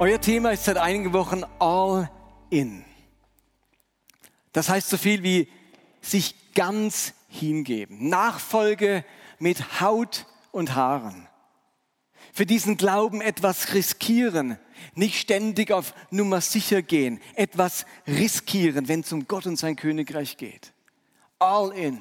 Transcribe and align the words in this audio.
Euer 0.00 0.18
Thema 0.18 0.52
ist 0.52 0.64
seit 0.64 0.78
einigen 0.78 1.12
Wochen 1.12 1.42
All 1.58 2.10
In. 2.48 2.86
Das 4.54 4.70
heißt 4.70 4.88
so 4.88 4.96
viel 4.96 5.22
wie 5.22 5.46
sich 6.00 6.54
ganz 6.54 7.12
hingeben. 7.28 8.08
Nachfolge 8.08 9.04
mit 9.38 9.82
Haut 9.82 10.24
und 10.52 10.74
Haaren. 10.74 11.28
Für 12.32 12.46
diesen 12.46 12.78
Glauben 12.78 13.20
etwas 13.20 13.74
riskieren, 13.74 14.58
nicht 14.94 15.20
ständig 15.20 15.70
auf 15.70 15.92
Nummer 16.10 16.40
sicher 16.40 16.80
gehen, 16.80 17.20
etwas 17.34 17.84
riskieren, 18.06 18.88
wenn 18.88 19.00
es 19.00 19.12
um 19.12 19.28
Gott 19.28 19.44
und 19.44 19.56
sein 19.56 19.76
Königreich 19.76 20.38
geht. 20.38 20.72
All 21.38 21.72
in. 21.72 22.00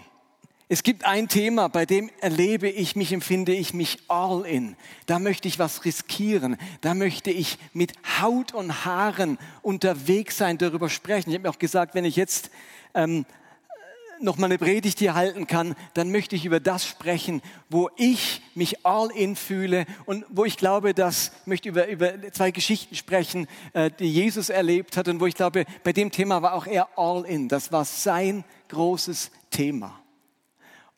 Es 0.71 0.83
gibt 0.83 1.03
ein 1.03 1.27
Thema, 1.27 1.67
bei 1.67 1.87
dem 1.87 2.11
erlebe 2.21 2.69
ich 2.69 2.95
mich, 2.95 3.11
empfinde 3.11 3.55
ich 3.55 3.73
mich 3.73 3.97
all 4.07 4.45
in. 4.45 4.75
Da 5.07 5.17
möchte 5.17 5.47
ich 5.47 5.57
was 5.57 5.83
riskieren. 5.83 6.57
Da 6.81 6.93
möchte 6.93 7.31
ich 7.31 7.57
mit 7.73 7.93
Haut 8.21 8.53
und 8.53 8.85
Haaren 8.85 9.39
unterwegs 9.63 10.37
sein, 10.37 10.59
darüber 10.59 10.87
sprechen. 10.87 11.31
Ich 11.31 11.37
habe 11.37 11.47
mir 11.47 11.49
auch 11.49 11.57
gesagt, 11.57 11.95
wenn 11.95 12.05
ich 12.05 12.15
jetzt 12.15 12.51
ähm, 12.93 13.25
noch 14.21 14.37
mal 14.37 14.45
eine 14.45 14.59
Predigt 14.59 14.99
hier 14.99 15.15
halten 15.15 15.47
kann, 15.47 15.73
dann 15.95 16.11
möchte 16.11 16.35
ich 16.35 16.45
über 16.45 16.59
das 16.59 16.85
sprechen, 16.85 17.41
wo 17.71 17.89
ich 17.97 18.43
mich 18.53 18.85
all 18.85 19.09
in 19.09 19.35
fühle 19.35 19.87
und 20.05 20.23
wo 20.29 20.45
ich 20.45 20.55
glaube, 20.55 20.93
dass 20.93 21.31
ich 21.41 21.47
möchte 21.47 21.69
über, 21.69 21.87
über 21.87 22.31
zwei 22.31 22.51
Geschichten 22.51 22.93
sprechen, 22.93 23.47
äh, 23.73 23.89
die 23.97 24.13
Jesus 24.13 24.49
erlebt 24.49 24.97
hat 24.97 25.07
und 25.07 25.19
wo 25.19 25.25
ich 25.25 25.33
glaube, 25.33 25.65
bei 25.83 25.93
dem 25.93 26.11
Thema 26.11 26.43
war 26.43 26.53
auch 26.53 26.67
er 26.67 26.89
all 26.95 27.25
in. 27.25 27.47
Das 27.47 27.71
war 27.71 27.85
sein 27.85 28.43
großes 28.67 29.31
Thema. 29.49 29.99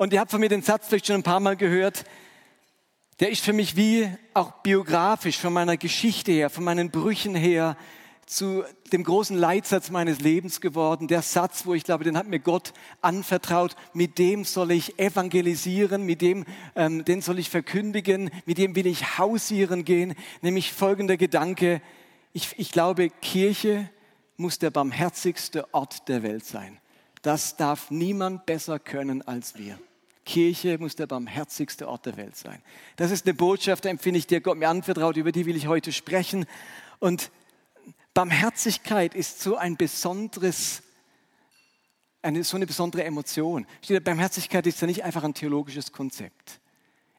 Und 0.02 0.14
ihr 0.14 0.20
habt 0.20 0.32
von 0.32 0.40
mir 0.40 0.50
den 0.50 0.64
Satz 0.64 0.88
vielleicht 0.88 1.06
schon 1.06 1.18
ein 1.18 1.22
paar 1.22 1.40
Mal 1.40 1.56
gehört, 1.56 2.06
der 3.20 3.30
ist 3.30 3.46
für 3.46 3.54
mich 3.54 3.76
wie 3.76 4.10
auch 4.34 4.52
biografisch 4.64 5.38
von 5.38 5.54
meiner 5.54 5.78
Geschichte 5.78 6.32
her, 6.32 6.50
von 6.50 6.64
meinen 6.64 6.90
Brüchen 6.90 7.36
her, 7.36 7.78
zu 8.26 8.64
dem 8.92 9.04
großen 9.04 9.38
Leitsatz 9.38 9.92
meines 9.92 10.20
Lebens 10.20 10.60
geworden. 10.60 11.08
Der 11.08 11.22
Satz, 11.22 11.68
wo 11.68 11.76
ich 11.76 11.84
glaube, 11.84 12.04
den 12.04 12.18
hat 12.18 12.26
mir 12.26 12.40
Gott 12.40 12.74
anvertraut. 13.02 13.76
Mit 13.94 14.18
dem 14.18 14.44
soll 14.44 14.72
ich 14.72 14.98
evangelisieren, 14.98 16.02
mit 16.04 16.24
dem, 16.24 16.46
ähm, 16.76 17.06
den 17.06 17.22
soll 17.22 17.38
ich 17.38 17.52
verkündigen, 17.52 18.32
mit 18.48 18.58
dem 18.58 18.76
will 18.76 18.88
ich 18.88 19.20
hausieren 19.20 19.86
gehen. 19.86 20.16
Nämlich 20.42 20.74
folgender 20.74 21.16
Gedanke. 21.16 21.80
Ich, 22.34 22.56
ich 22.58 22.72
glaube, 22.72 23.12
Kirche 23.12 23.88
muss 24.36 24.58
der 24.58 24.72
barmherzigste 24.72 25.72
Ort 25.76 26.08
der 26.08 26.24
Welt 26.24 26.44
sein. 26.44 26.80
Das 27.22 27.56
darf 27.56 27.92
niemand 27.92 28.48
besser 28.48 28.80
können 28.80 29.22
als 29.22 29.60
wir. 29.60 29.78
Kirche 30.26 30.78
muss 30.78 30.96
der 30.96 31.08
barmherzigste 31.08 31.88
Ort 31.88 32.06
der 32.06 32.18
Welt 32.18 32.36
sein. 32.36 32.62
Das 32.96 33.12
ist 33.12 33.26
eine 33.26 33.34
Botschaft, 33.34 33.86
empfinde 33.86 34.20
ich, 34.20 34.28
die 34.28 34.40
Gott 34.40 34.58
mir 34.58 34.70
anvertraut, 34.70 35.18
über 35.18 35.32
die 35.32 35.46
will 35.46 35.56
ich 35.56 35.68
heute 35.68 35.92
sprechen. 35.92 36.46
Und 37.00 37.32
Barmherzigkeit 38.14 39.16
ist 39.16 39.42
so 39.42 39.58
ein 39.58 39.78
besonderes, 39.78 40.84
eine, 42.22 42.44
so 42.44 42.58
eine 42.58 42.68
besondere 42.68 43.04
Emotion. 43.04 43.66
Barmherzigkeit 44.04 44.68
ist 44.68 44.82
ja 44.82 44.88
nicht 44.88 45.04
einfach 45.04 45.24
ein 45.24 45.34
theologisches 45.34 45.92
Konzept. 45.92 46.60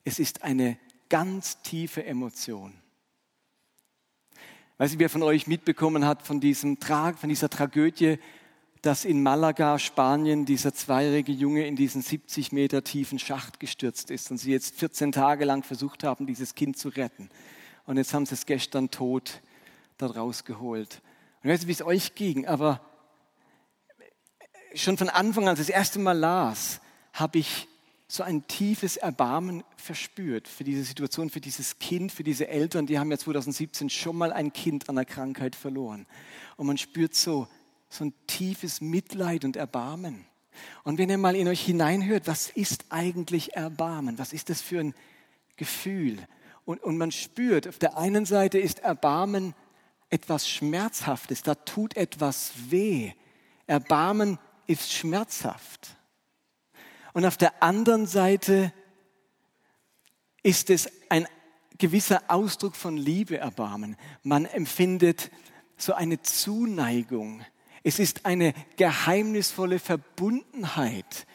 Es 0.04 0.19
ist 0.19 0.42
eine 0.42 0.78
ganz 1.08 1.60
tiefe 1.62 2.04
Emotion. 2.04 2.74
Weiß 4.78 4.92
ich, 4.92 4.98
wer 4.98 5.10
von 5.10 5.22
euch 5.22 5.46
mitbekommen 5.46 6.06
hat 6.06 6.22
von, 6.22 6.40
diesem 6.40 6.80
Tra 6.80 7.12
von 7.12 7.28
dieser 7.28 7.48
Tragödie, 7.48 8.19
dass 8.82 9.04
in 9.04 9.22
Malaga, 9.22 9.78
Spanien, 9.78 10.44
dieser 10.44 10.75
zweijährige 10.75 11.31
Junge 11.31 11.66
in 11.66 11.76
diesen 11.76 12.03
70 12.03 12.50
Meter 12.50 12.82
tiefen 12.82 13.20
Schacht 13.20 13.60
gestürzt 13.60 14.10
ist 14.10 14.31
und 14.32 14.38
sie 14.38 14.50
jetzt 14.50 14.75
14 14.76 15.12
Tage 15.12 15.44
lang 15.44 15.62
versucht 15.62 16.03
haben, 16.03 16.26
dieses 16.26 16.56
Kind 16.56 16.76
zu 16.76 16.88
retten. 16.88 17.31
Und 17.87 17.97
jetzt 17.97 18.12
haben 18.12 18.26
sie 18.26 18.34
es 18.34 18.44
gestern 18.44 18.91
tot 18.91 19.41
dort 19.98 20.16
rausgeholt. 20.16 21.00
Und 21.43 21.48
ich 21.48 21.54
weiß 21.54 21.60
nicht, 21.60 21.69
wie 21.69 21.72
es 21.72 21.82
euch 21.82 22.15
ging, 22.16 22.47
aber 22.47 22.81
schon 24.75 24.99
von 24.99 25.09
Anfang 25.09 25.44
an, 25.44 25.50
als 25.50 25.60
ich 25.60 25.66
das 25.66 25.76
erste 25.76 26.00
Mal 26.00 26.19
las, 26.19 26.81
habe 27.12 27.38
ich 27.38 27.69
so 28.09 28.25
ein 28.25 28.47
tiefes 28.49 28.97
Erbarmen 28.97 29.62
verspürt 29.76 30.49
für 30.49 30.64
diese 30.64 30.82
Situation, 30.82 31.31
für 31.31 31.41
dieses 31.41 31.78
Kind, 31.78 32.10
für 32.10 32.25
diese 32.25 32.49
Eltern. 32.49 32.87
Die 32.87 32.99
haben 32.99 33.10
ja 33.10 33.16
2017 33.16 33.91
schon 33.91 34.16
mal 34.16 34.32
ein 34.32 34.53
Kind 34.53 34.88
an 34.88 34.97
der 34.97 35.04
Krankheit 35.04 35.54
verloren. 35.54 36.06
Und 36.56 36.66
man 36.66 36.78
spürt 36.78 37.14
so, 37.14 37.47
so 37.92 38.04
ein 38.04 38.14
tiefes 38.26 38.80
Mitleid 38.80 39.44
und 39.44 39.56
Erbarmen. 39.56 40.25
Und 40.82 40.98
wenn 40.98 41.10
ihr 41.10 41.19
mal 41.19 41.36
in 41.36 41.48
euch 41.48 41.60
hineinhört, 41.60 42.26
was 42.26 42.48
ist 42.48 42.86
eigentlich 42.88 43.54
Erbarmen? 43.54 44.19
Was 44.19 44.32
ist 44.32 44.48
das 44.48 44.62
für 44.62 44.80
ein 44.80 44.94
Gefühl? 45.56 46.19
Und, 46.64 46.82
und 46.82 46.97
man 46.97 47.12
spürt, 47.12 47.69
auf 47.69 47.78
der 47.78 47.98
einen 47.98 48.25
Seite 48.25 48.58
ist 48.58 48.78
Erbarmen 48.78 49.54
etwas 50.08 50.48
Schmerzhaftes, 50.48 51.42
da 51.42 51.54
tut 51.54 51.97
etwas 51.97 52.52
weh. 52.70 53.12
Erbarmen 53.66 54.38
ist 54.66 54.92
schmerzhaft. 54.92 55.97
Und 57.12 57.26
auf 57.26 57.36
der 57.36 57.62
anderen 57.62 58.06
Seite 58.06 58.72
ist 60.42 60.70
es 60.70 60.88
ein 61.10 61.26
gewisser 61.78 62.22
Ausdruck 62.28 62.76
von 62.76 62.97
Liebe, 62.97 63.38
Erbarmen. 63.38 63.97
Man 64.22 64.47
empfindet 64.47 65.31
so 65.76 65.92
eine 65.94 66.22
Zuneigung. 66.22 67.44
Es 67.82 67.98
ist 67.98 68.26
eine 68.26 68.54
geheimnisvolle 68.76 69.78
Verbundenheit, 69.78 71.26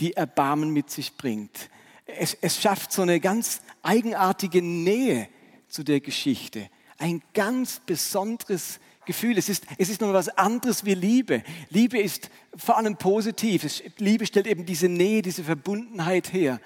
die 0.00 0.14
Erbarmen 0.14 0.70
mit 0.70 0.90
sich 0.90 1.16
bringt. 1.16 1.70
Es, 2.06 2.36
es 2.40 2.60
schafft 2.60 2.92
so 2.92 3.02
eine 3.02 3.20
ganz 3.20 3.62
eigenartige 3.82 4.62
Nähe 4.62 5.28
zu 5.68 5.82
der 5.82 6.00
Geschichte 6.00 6.68
ein 7.02 7.20
ganz 7.34 7.80
besonderes 7.84 8.78
Gefühl. 9.04 9.36
Es 9.36 9.48
ist, 9.48 9.66
es 9.76 9.88
ist 9.88 10.00
noch 10.00 10.12
was 10.12 10.28
anderes 10.28 10.84
wie 10.84 10.94
Liebe. 10.94 11.42
Liebe 11.68 11.98
ist 11.98 12.30
vor 12.56 12.78
allem 12.78 12.96
positiv. 12.96 13.82
Liebe 13.98 14.24
stellt 14.24 14.46
eben 14.46 14.64
diese 14.64 14.88
Nähe, 14.88 15.20
diese 15.20 15.42
Verbundenheit 15.42 16.32
her. 16.32 16.60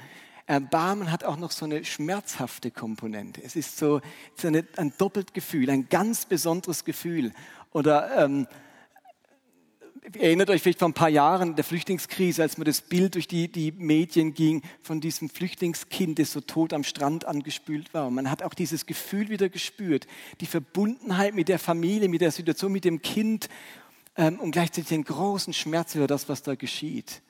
Erbarmen 0.45 1.11
hat 1.11 1.25
auch 1.25 1.39
noch 1.39 1.51
so 1.51 1.65
eine 1.65 1.85
schmerzhafte 1.85 2.71
Komponente. 2.71 3.43
Es 3.43 3.57
ist 3.57 3.79
so, 3.79 4.01
so 4.37 4.49
eine, 4.49 4.65
ein 4.77 4.93
doppelt 4.99 5.33
Gefühl, 5.33 5.71
ein 5.71 5.89
ganz 5.89 6.27
besonderes 6.27 6.85
Gefühl. 6.85 7.33
Oder 7.73 8.25
ähm, 8.25 8.47
erinnert 10.15 10.50
euch 10.50 10.62
vielleicht 10.62 10.78
vor 10.78 10.89
ein 10.89 10.94
paar 10.94 11.09
Jahren 11.09 11.56
der 11.56 11.65
Flüchtlingskrise, 11.65 12.43
als 12.43 12.59
mir 12.59 12.65
das 12.65 12.81
Bild 12.81 13.15
durch 13.15 13.27
die, 13.27 13.50
die 13.50 13.72
Medien 13.72 14.34
ging 14.34 14.62
von 14.83 15.00
diesem 15.00 15.28
Flüchtlingskind, 15.28 16.19
das 16.19 16.33
so 16.33 16.41
tot 16.41 16.72
am 16.72 16.84
Strand 16.84 17.25
angespült 17.25 17.93
war. 17.93 18.06
Und 18.06 18.15
man 18.15 18.31
hat 18.31 18.43
auch 18.43 18.55
dieses 18.55 18.87
Gefühl 18.87 19.28
wieder 19.28 19.49
gespürt, 19.49 20.06
die 20.41 20.47
Verbundenheit 20.47 21.34
mit 21.34 21.49
der 21.49 21.59
Familie, 21.59 22.09
mit 22.09 22.21
der 22.21 22.31
Situation, 22.31 22.72
mit 22.72 22.84
dem 22.84 23.03
Kind 23.03 23.49
ähm, 24.16 24.39
und 24.39 24.53
gleichzeitig 24.53 24.89
den 24.89 25.05
großen 25.05 25.53
Schmerz 25.53 25.95
über 25.95 26.06
das, 26.06 26.28
was 26.28 26.43
da 26.43 26.55
geschieht. 26.55 27.22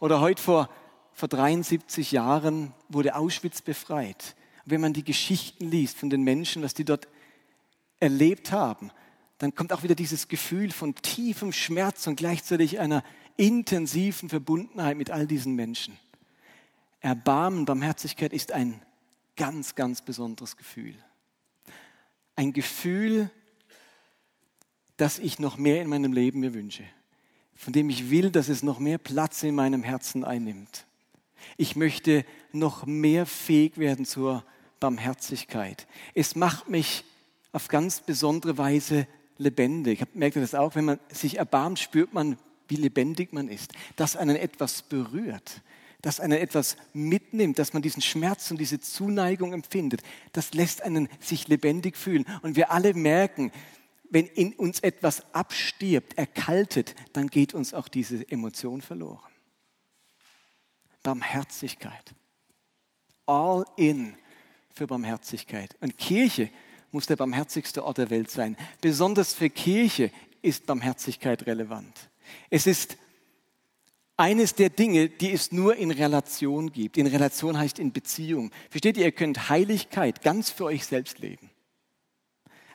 Oder 0.00 0.20
heute 0.20 0.42
vor, 0.42 0.70
vor 1.12 1.28
73 1.28 2.12
Jahren 2.12 2.72
wurde 2.88 3.16
Auschwitz 3.16 3.60
befreit. 3.60 4.34
Und 4.64 4.72
wenn 4.72 4.80
man 4.80 4.92
die 4.94 5.04
Geschichten 5.04 5.66
liest 5.66 5.98
von 5.98 6.10
den 6.10 6.22
Menschen, 6.22 6.62
was 6.62 6.74
die 6.74 6.84
dort 6.84 7.06
erlebt 8.00 8.50
haben, 8.50 8.90
dann 9.38 9.54
kommt 9.54 9.72
auch 9.72 9.82
wieder 9.82 9.94
dieses 9.94 10.28
Gefühl 10.28 10.70
von 10.70 10.94
tiefem 10.94 11.52
Schmerz 11.52 12.06
und 12.06 12.16
gleichzeitig 12.16 12.78
einer 12.78 13.02
intensiven 13.36 14.28
Verbundenheit 14.28 14.96
mit 14.96 15.10
all 15.10 15.26
diesen 15.26 15.54
Menschen. 15.54 15.98
Erbarmen, 17.00 17.64
Barmherzigkeit 17.64 18.32
ist 18.32 18.52
ein 18.52 18.80
ganz, 19.36 19.74
ganz 19.74 20.02
besonderes 20.02 20.56
Gefühl. 20.56 20.94
Ein 22.36 22.52
Gefühl, 22.52 23.30
das 24.96 25.18
ich 25.18 25.38
noch 25.38 25.56
mehr 25.56 25.82
in 25.82 25.88
meinem 25.88 26.12
Leben 26.12 26.40
mir 26.40 26.54
wünsche, 26.54 26.84
von 27.54 27.72
dem 27.72 27.90
ich 27.90 28.10
will, 28.10 28.30
dass 28.30 28.48
es 28.48 28.62
noch 28.62 28.78
mehr 28.78 28.98
Platz 28.98 29.42
in 29.42 29.54
meinem 29.54 29.82
Herzen 29.82 30.24
einnimmt. 30.24 30.86
Ich 31.56 31.76
möchte 31.76 32.24
noch 32.52 32.86
mehr 32.86 33.26
fähig 33.26 33.76
werden 33.76 34.06
zur 34.06 34.44
Barmherzigkeit. 34.80 35.86
Es 36.14 36.36
macht 36.36 36.68
mich 36.68 37.04
auf 37.52 37.68
ganz 37.68 38.00
besondere 38.00 38.56
Weise 38.56 39.06
lebendig. 39.38 40.04
Merkt 40.14 40.36
ihr 40.36 40.42
das 40.42 40.54
auch? 40.54 40.74
Wenn 40.74 40.84
man 40.84 41.00
sich 41.10 41.38
erbarmt, 41.38 41.78
spürt 41.78 42.12
man, 42.12 42.38
wie 42.68 42.76
lebendig 42.76 43.32
man 43.32 43.48
ist. 43.48 43.72
Dass 43.96 44.16
einen 44.16 44.36
etwas 44.36 44.82
berührt, 44.82 45.62
dass 46.02 46.20
einen 46.20 46.38
etwas 46.38 46.76
mitnimmt, 46.92 47.58
dass 47.58 47.72
man 47.72 47.82
diesen 47.82 48.02
Schmerz 48.02 48.50
und 48.50 48.58
diese 48.58 48.80
Zuneigung 48.80 49.52
empfindet. 49.52 50.02
Das 50.32 50.54
lässt 50.54 50.82
einen 50.82 51.08
sich 51.20 51.48
lebendig 51.48 51.96
fühlen. 51.96 52.26
Und 52.42 52.56
wir 52.56 52.70
alle 52.70 52.94
merken, 52.94 53.52
wenn 54.10 54.26
in 54.26 54.52
uns 54.52 54.80
etwas 54.80 55.34
abstirbt, 55.34 56.16
erkaltet, 56.18 56.94
dann 57.14 57.28
geht 57.28 57.54
uns 57.54 57.74
auch 57.74 57.88
diese 57.88 58.28
Emotion 58.30 58.80
verloren. 58.80 59.32
Barmherzigkeit. 61.02 62.14
All 63.26 63.64
in 63.76 64.14
für 64.74 64.86
Barmherzigkeit. 64.86 65.76
Und 65.80 65.96
Kirche 65.98 66.50
muss 66.94 67.06
der 67.06 67.16
barmherzigste 67.16 67.84
Ort 67.84 67.98
der 67.98 68.08
Welt 68.08 68.30
sein. 68.30 68.56
Besonders 68.80 69.34
für 69.34 69.50
Kirche 69.50 70.10
ist 70.42 70.64
Barmherzigkeit 70.64 71.44
relevant. 71.46 72.08
Es 72.50 72.66
ist 72.66 72.96
eines 74.16 74.54
der 74.54 74.70
Dinge, 74.70 75.08
die 75.08 75.32
es 75.32 75.50
nur 75.50 75.74
in 75.74 75.90
Relation 75.90 76.70
gibt. 76.70 76.96
In 76.96 77.08
Relation 77.08 77.58
heißt 77.58 77.80
in 77.80 77.92
Beziehung. 77.92 78.52
Versteht 78.70 78.96
ihr, 78.96 79.06
ihr 79.06 79.12
könnt 79.12 79.48
Heiligkeit 79.48 80.22
ganz 80.22 80.50
für 80.50 80.66
euch 80.66 80.86
selbst 80.86 81.18
leben. 81.18 81.50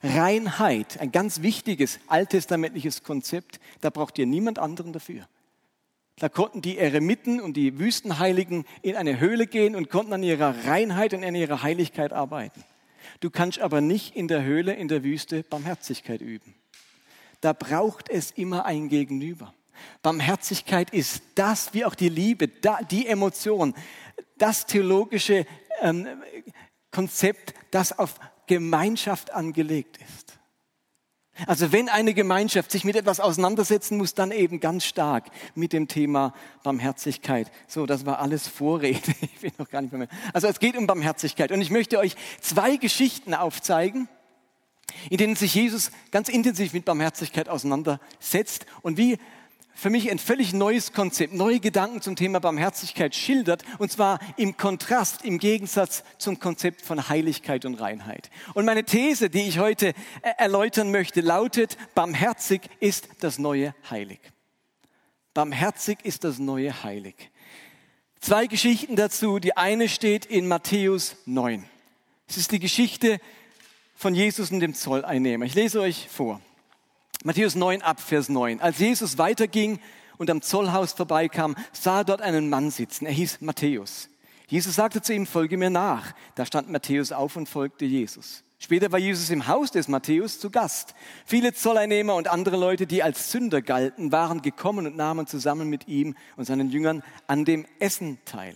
Reinheit, 0.03 0.99
ein 0.99 1.11
ganz 1.11 1.41
wichtiges 1.41 1.99
alttestamentliches 2.07 3.03
Konzept, 3.03 3.59
da 3.79 3.89
braucht 3.89 4.17
ihr 4.17 4.25
niemand 4.25 4.59
anderen 4.59 4.91
dafür. 4.91 5.27
Da 6.17 6.27
konnten 6.27 6.61
die 6.61 6.77
Eremiten 6.77 7.39
und 7.39 7.55
die 7.55 7.79
Wüstenheiligen 7.79 8.65
in 8.81 8.97
eine 8.97 9.21
Höhle 9.21 9.47
gehen 9.47 9.77
und 9.77 9.89
konnten 9.89 10.11
an 10.11 10.23
ihrer 10.23 10.65
Reinheit 10.65 11.13
und 11.13 11.23
an 11.23 11.35
ihrer 11.35 11.63
Heiligkeit 11.63 12.11
arbeiten. 12.11 12.65
Du 13.19 13.29
kannst 13.29 13.59
aber 13.59 13.81
nicht 13.81 14.15
in 14.15 14.27
der 14.27 14.43
Höhle, 14.43 14.73
in 14.73 14.87
der 14.87 15.03
Wüste 15.03 15.43
Barmherzigkeit 15.43 16.21
üben. 16.21 16.55
Da 17.41 17.53
braucht 17.53 18.09
es 18.09 18.31
immer 18.31 18.65
ein 18.65 18.89
Gegenüber. 18.89 19.53
Barmherzigkeit 20.01 20.89
ist 20.91 21.21
das, 21.35 21.73
wie 21.73 21.85
auch 21.85 21.95
die 21.95 22.09
Liebe, 22.09 22.49
die 22.89 23.07
Emotion, 23.07 23.73
das 24.37 24.65
theologische 24.65 25.45
ähm, 25.81 26.07
Konzept, 26.91 27.53
das 27.71 27.97
auf 27.97 28.19
Gemeinschaft 28.47 29.31
angelegt 29.31 29.97
ist. 29.97 30.38
Also 31.47 31.71
wenn 31.71 31.89
eine 31.89 32.13
Gemeinschaft 32.13 32.71
sich 32.71 32.83
mit 32.83 32.95
etwas 32.95 33.19
auseinandersetzen 33.19 33.97
muss, 33.97 34.13
dann 34.13 34.31
eben 34.31 34.59
ganz 34.59 34.85
stark 34.85 35.25
mit 35.55 35.73
dem 35.73 35.87
Thema 35.87 36.33
Barmherzigkeit. 36.63 37.51
So, 37.67 37.85
das 37.85 38.05
war 38.05 38.19
alles 38.19 38.47
Vorrede. 38.47 38.99
Ich 39.21 39.43
will 39.43 39.51
noch 39.57 39.69
gar 39.69 39.81
nicht 39.81 39.93
mehr. 39.93 40.07
Also 40.33 40.47
es 40.47 40.59
geht 40.59 40.75
um 40.75 40.85
Barmherzigkeit. 40.85 41.51
Und 41.51 41.61
ich 41.61 41.69
möchte 41.69 41.97
euch 41.97 42.15
zwei 42.41 42.75
Geschichten 42.75 43.33
aufzeigen, 43.33 44.09
in 45.09 45.17
denen 45.17 45.35
sich 45.35 45.55
Jesus 45.55 45.91
ganz 46.11 46.29
intensiv 46.29 46.73
mit 46.73 46.85
Barmherzigkeit 46.85 47.47
auseinandersetzt 47.47 48.65
und 48.81 48.97
wie 48.97 49.17
für 49.79 49.89
mich 49.89 50.11
ein 50.11 50.19
völlig 50.19 50.51
neues 50.51 50.91
Konzept, 50.91 51.33
neue 51.33 51.61
Gedanken 51.61 52.01
zum 52.01 52.17
Thema 52.17 52.39
Barmherzigkeit 52.39 53.15
schildert, 53.15 53.63
und 53.77 53.89
zwar 53.89 54.19
im 54.35 54.57
Kontrast, 54.57 55.23
im 55.23 55.39
Gegensatz 55.39 56.03
zum 56.17 56.37
Konzept 56.37 56.81
von 56.81 57.07
Heiligkeit 57.07 57.63
und 57.63 57.75
Reinheit. 57.75 58.29
Und 58.53 58.65
meine 58.65 58.83
These, 58.83 59.29
die 59.29 59.47
ich 59.47 59.57
heute 59.57 59.89
äh, 60.21 60.33
erläutern 60.37 60.91
möchte, 60.91 61.21
lautet, 61.21 61.77
barmherzig 61.95 62.61
ist 62.81 63.07
das 63.21 63.39
neue 63.39 63.73
Heilig. 63.89 64.19
Barmherzig 65.33 65.99
ist 66.03 66.25
das 66.25 66.39
neue 66.39 66.83
Heilig. 66.83 67.15
Zwei 68.19 68.47
Geschichten 68.47 68.97
dazu. 68.97 69.39
Die 69.39 69.55
eine 69.55 69.87
steht 69.87 70.25
in 70.25 70.47
Matthäus 70.49 71.15
9. 71.25 71.63
Es 72.27 72.35
ist 72.35 72.51
die 72.51 72.59
Geschichte 72.59 73.19
von 73.95 74.13
Jesus 74.13 74.51
und 74.51 74.59
dem 74.59 74.73
Zolleinnehmer. 74.73 75.45
Ich 75.45 75.55
lese 75.55 75.79
euch 75.79 76.09
vor. 76.09 76.41
Matthäus 77.25 77.55
9 77.55 77.81
ab, 77.81 77.99
Vers 77.99 78.29
9. 78.29 78.61
Als 78.61 78.79
Jesus 78.79 79.17
weiterging 79.17 79.79
und 80.17 80.29
am 80.29 80.41
Zollhaus 80.41 80.93
vorbeikam, 80.93 81.55
sah 81.73 81.99
er 81.99 82.03
dort 82.05 82.21
einen 82.21 82.49
Mann 82.49 82.71
sitzen. 82.71 83.05
Er 83.05 83.11
hieß 83.11 83.41
Matthäus. 83.41 84.07
Jesus 84.47 84.75
sagte 84.75 85.01
zu 85.01 85.13
ihm, 85.13 85.27
folge 85.27 85.57
mir 85.57 85.69
nach. 85.69 86.13
Da 86.35 86.45
stand 86.45 86.69
Matthäus 86.69 87.11
auf 87.11 87.35
und 87.35 87.49
folgte 87.49 87.83
Jesus. 87.83 88.43
Später 88.57 88.93
war 88.93 88.99
Jesus 88.99 89.29
im 89.31 89.47
Haus 89.47 89.69
des 89.71 89.89
Matthäus 89.89 90.39
zu 90.39 90.49
Gast. 90.49 90.95
Viele 91.25 91.53
Zolleinnehmer 91.53 92.15
und 92.15 92.29
andere 92.29 92.55
Leute, 92.55 92.87
die 92.87 93.03
als 93.03 93.31
Sünder 93.31 93.61
galten, 93.61 94.13
waren 94.13 94.41
gekommen 94.41 94.87
und 94.87 94.95
nahmen 94.95 95.27
zusammen 95.27 95.67
mit 95.67 95.89
ihm 95.89 96.15
und 96.37 96.45
seinen 96.45 96.69
Jüngern 96.69 97.03
an 97.27 97.43
dem 97.43 97.65
Essen 97.79 98.17
teil. 98.23 98.55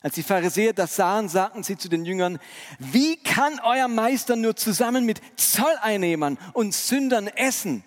Als 0.00 0.14
die 0.14 0.22
Pharisäer 0.22 0.72
das 0.72 0.96
sahen, 0.96 1.28
sagten 1.28 1.62
sie 1.62 1.76
zu 1.76 1.90
den 1.90 2.06
Jüngern, 2.06 2.38
wie 2.78 3.18
kann 3.18 3.60
euer 3.62 3.88
Meister 3.88 4.36
nur 4.36 4.56
zusammen 4.56 5.04
mit 5.04 5.20
Zolleinnehmern 5.36 6.38
und 6.54 6.72
Sündern 6.72 7.26
essen? 7.26 7.84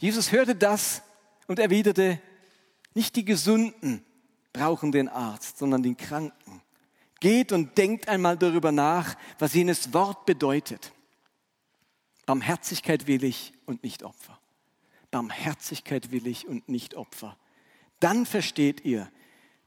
Jesus 0.00 0.32
hörte 0.32 0.56
das 0.56 1.02
und 1.46 1.58
erwiderte, 1.58 2.20
nicht 2.94 3.16
die 3.16 3.24
Gesunden 3.24 4.02
brauchen 4.52 4.92
den 4.92 5.08
Arzt, 5.08 5.58
sondern 5.58 5.82
den 5.82 5.96
Kranken. 5.96 6.62
Geht 7.20 7.52
und 7.52 7.76
denkt 7.76 8.08
einmal 8.08 8.38
darüber 8.38 8.72
nach, 8.72 9.14
was 9.38 9.52
jenes 9.52 9.92
Wort 9.92 10.24
bedeutet. 10.24 10.92
Barmherzigkeit 12.24 13.06
will 13.06 13.24
ich 13.24 13.52
und 13.66 13.82
nicht 13.84 14.02
Opfer. 14.02 14.40
Barmherzigkeit 15.10 16.10
will 16.10 16.26
ich 16.26 16.48
und 16.48 16.68
nicht 16.68 16.94
Opfer. 16.94 17.36
Dann 18.00 18.24
versteht 18.24 18.84
ihr, 18.86 19.10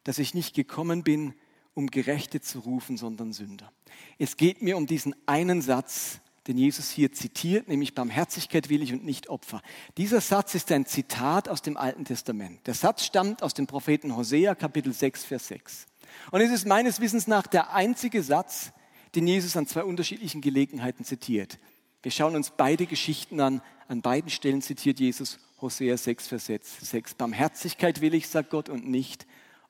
dass 0.03 0.17
ich 0.17 0.33
nicht 0.33 0.55
gekommen 0.55 1.03
bin, 1.03 1.35
um 1.75 1.91
Gerechte 1.91 2.41
zu 2.41 2.59
rufen, 2.59 2.97
sondern 2.97 3.33
Sünder. 3.33 3.71
Es 4.17 4.35
geht 4.35 4.63
mir 4.63 4.77
um 4.77 4.87
diesen 4.87 5.15
einen 5.27 5.61
Satz, 5.61 6.21
den 6.47 6.57
Jesus 6.57 6.91
hier 6.91 7.11
zitiert, 7.11 7.67
nämlich 7.67 7.95
Barmherzigkeit 7.95 8.69
will 8.69 8.81
ich 8.81 8.91
und 8.91 9.05
nicht 9.05 9.29
Opfer. 9.29 9.61
Dieser 9.97 10.19
Satz 10.19 10.55
ist 10.55 10.71
ein 10.71 10.85
Zitat 10.85 11.47
aus 11.47 11.61
dem 11.61 11.77
Alten 11.77 12.05
Testament. 12.05 12.65
Der 12.67 12.73
Satz 12.73 13.05
stammt 13.05 13.43
aus 13.43 13.53
dem 13.53 13.65
Propheten 13.65 14.15
Hosea, 14.15 14.53
Kapitel 14.55 14.93
6, 14.93 15.23
Vers 15.23 15.47
6. 15.47 15.85
Und 16.31 16.41
es 16.41 16.51
ist 16.51 16.67
meines 16.67 16.99
Wissens 16.99 17.27
nach 17.27 17.47
der 17.47 17.73
einzige 17.73 18.21
Satz, 18.21 18.71
den 19.15 19.25
Jesus 19.25 19.55
an 19.55 19.67
zwei 19.67 19.83
unterschiedlichen 19.83 20.41
Gelegenheiten 20.41 21.05
zitiert. 21.05 21.59
Wir 22.01 22.11
schauen 22.11 22.35
uns 22.35 22.51
beide 22.55 22.85
Geschichten 22.85 23.39
an. 23.39 23.61
An 23.87 24.01
beiden 24.01 24.29
Stellen 24.29 24.61
zitiert 24.61 24.99
Jesus 24.99 25.39
Hosea 25.61 25.95
6, 25.95 26.27
Vers 26.27 26.45
6. 26.47 27.13
Barmherzigkeit 27.13 28.01
will 28.01 28.13
ich, 28.13 28.27
sagt 28.27 28.49
Gott, 28.49 28.67
und 28.67 28.87
nicht 28.87 29.25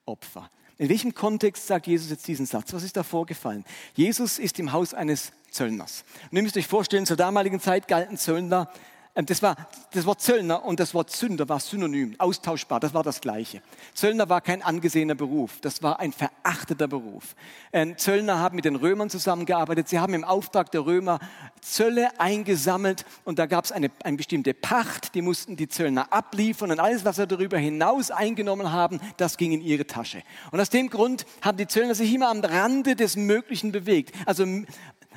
Opfer. 0.05 0.49
In 0.79 0.89
welchem 0.89 1.13
Kontext 1.13 1.67
sagt 1.67 1.85
Jesus 1.85 2.09
jetzt 2.09 2.27
diesen 2.27 2.47
Satz? 2.47 2.73
Was 2.73 2.83
ist 2.83 2.97
da 2.97 3.03
vorgefallen? 3.03 3.63
Jesus 3.93 4.39
ist 4.39 4.57
im 4.57 4.71
Haus 4.71 4.95
eines 4.95 5.31
Zöllners. 5.53 6.03
Und 6.31 6.37
ihr 6.37 6.43
müsst 6.43 6.57
euch 6.57 6.67
vorstellen, 6.67 7.05
zur 7.05 7.17
damaligen 7.17 7.59
Zeit 7.59 7.87
galten 7.87 8.17
Zöllner 8.17 8.69
ähm, 9.15 9.25
das, 9.25 9.41
war, 9.41 9.55
das 9.91 10.05
Wort 10.05 10.21
Zöllner 10.21 10.65
und 10.65 10.79
das 10.79 10.93
Wort 10.93 11.11
Sünder 11.11 11.47
war 11.47 11.59
synonym, 11.59 12.15
austauschbar, 12.17 12.79
das 12.79 12.93
war 12.93 13.03
das 13.03 13.21
Gleiche. 13.21 13.61
Zöllner 13.93 14.27
war 14.29 14.41
kein 14.41 14.63
angesehener 14.63 15.15
Beruf, 15.15 15.59
das 15.61 15.83
war 15.83 15.99
ein 15.99 16.13
verachteter 16.13 16.87
Beruf. 16.87 17.35
Ähm, 17.71 17.97
Zöllner 17.97 18.39
haben 18.39 18.55
mit 18.55 18.65
den 18.65 18.75
Römern 18.75 19.09
zusammengearbeitet, 19.09 19.87
sie 19.87 19.99
haben 19.99 20.13
im 20.13 20.23
Auftrag 20.23 20.71
der 20.71 20.85
Römer 20.85 21.19
Zölle 21.61 22.19
eingesammelt 22.19 23.05
und 23.23 23.39
da 23.39 23.45
gab 23.45 23.65
es 23.65 23.71
eine, 23.71 23.91
eine 24.03 24.17
bestimmte 24.17 24.53
Pacht, 24.53 25.13
die 25.13 25.21
mussten 25.21 25.55
die 25.55 25.69
Zöllner 25.69 26.11
abliefern 26.11 26.71
und 26.71 26.79
alles, 26.79 27.05
was 27.05 27.17
sie 27.17 27.27
darüber 27.27 27.57
hinaus 27.57 28.09
eingenommen 28.09 28.71
haben, 28.71 28.99
das 29.17 29.37
ging 29.37 29.51
in 29.51 29.61
ihre 29.61 29.85
Tasche. 29.85 30.23
Und 30.51 30.59
aus 30.59 30.69
dem 30.69 30.89
Grund 30.89 31.25
haben 31.41 31.57
die 31.57 31.67
Zöllner 31.67 31.93
sich 31.93 32.11
immer 32.13 32.29
am 32.29 32.39
Rande 32.39 32.95
des 32.95 33.15
Möglichen 33.15 33.71
bewegt. 33.71 34.13
Also 34.25 34.45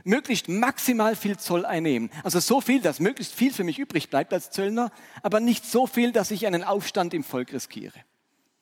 möglichst 0.06 0.48
maximal 0.48 1.16
viel 1.16 1.36
Zoll 1.36 1.66
einnehmen. 1.66 2.10
Also 2.22 2.40
so 2.40 2.60
viel, 2.60 2.80
dass 2.80 3.00
möglichst 3.00 3.34
viel 3.34 3.52
für 3.52 3.64
mich 3.64 3.78
übrig 3.78 4.08
bleibt 4.08 4.32
als 4.32 4.50
Zöllner, 4.50 4.90
aber 5.22 5.40
nicht 5.40 5.66
so 5.66 5.86
viel, 5.86 6.12
dass 6.12 6.30
ich 6.30 6.46
einen 6.46 6.64
Aufstand 6.64 7.12
im 7.12 7.25
Volk 7.25 7.52
riskiere. 7.52 7.98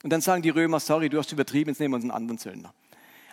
Und 0.02 0.10
dann 0.10 0.20
sagen 0.20 0.42
die 0.42 0.50
Römer, 0.50 0.80
sorry, 0.80 1.08
du 1.08 1.18
hast 1.18 1.32
übertrieben, 1.32 1.70
jetzt 1.70 1.80
nehmen 1.80 1.92
wir 1.92 1.96
uns 1.96 2.04
einen 2.04 2.10
anderen 2.10 2.38
Zöllner. 2.38 2.74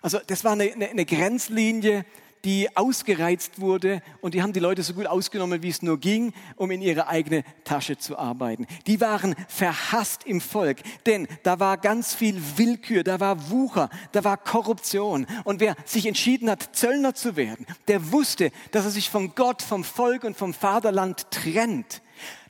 Also 0.01 0.19
das 0.25 0.43
war 0.43 0.53
eine, 0.53 0.71
eine, 0.71 0.89
eine 0.89 1.05
Grenzlinie, 1.05 2.05
die 2.45 2.75
ausgereizt 2.75 3.59
wurde 3.59 4.01
und 4.21 4.33
die 4.33 4.41
haben 4.41 4.53
die 4.53 4.59
Leute 4.59 4.83
so 4.83 4.93
gut 4.93 5.07
ausgenommen, 5.07 5.63
wie 5.63 5.69
es 5.69 5.81
nur 5.81 5.99
ging, 5.99 6.33
um 6.55 6.71
in 6.71 6.81
ihre 6.81 7.07
eigene 7.07 7.43
Tasche 7.63 7.97
zu 7.97 8.17
arbeiten. 8.17 8.67
Die 8.87 9.01
waren 9.01 9.35
verhasst 9.47 10.23
im 10.25 10.41
Volk, 10.41 10.79
denn 11.05 11.27
da 11.43 11.59
war 11.59 11.77
ganz 11.77 12.13
viel 12.13 12.41
Willkür, 12.57 13.03
da 13.03 13.19
war 13.19 13.49
Wucher, 13.49 13.89
da 14.11 14.23
war 14.23 14.37
Korruption. 14.37 15.27
Und 15.43 15.59
wer 15.59 15.75
sich 15.85 16.05
entschieden 16.05 16.49
hat, 16.49 16.75
Zöllner 16.75 17.13
zu 17.13 17.35
werden, 17.35 17.65
der 17.87 18.11
wusste, 18.11 18.51
dass 18.71 18.85
er 18.85 18.91
sich 18.91 19.09
von 19.09 19.35
Gott, 19.35 19.61
vom 19.61 19.83
Volk 19.83 20.23
und 20.23 20.37
vom 20.37 20.53
Vaterland 20.53 21.29
trennt. 21.31 22.01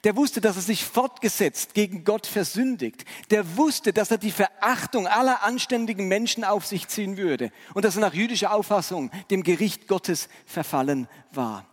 Der 0.03 0.15
wusste, 0.15 0.41
dass 0.41 0.55
er 0.55 0.61
sich 0.63 0.83
fortgesetzt 0.83 1.73
gegen 1.73 2.03
Gott 2.03 2.25
versündigt. 2.25 3.05
Der 3.29 3.57
wusste, 3.57 3.93
dass 3.93 4.09
er 4.09 4.17
die 4.17 4.31
Verachtung 4.31 5.07
aller 5.07 5.43
anständigen 5.43 6.07
Menschen 6.07 6.43
auf 6.43 6.65
sich 6.65 6.87
ziehen 6.87 7.17
würde 7.17 7.51
und 7.75 7.85
dass 7.85 7.95
er 7.95 8.01
nach 8.01 8.13
jüdischer 8.13 8.53
Auffassung 8.53 9.11
dem 9.29 9.43
Gericht 9.43 9.87
Gottes 9.87 10.27
verfallen 10.45 11.07
war. 11.31 11.70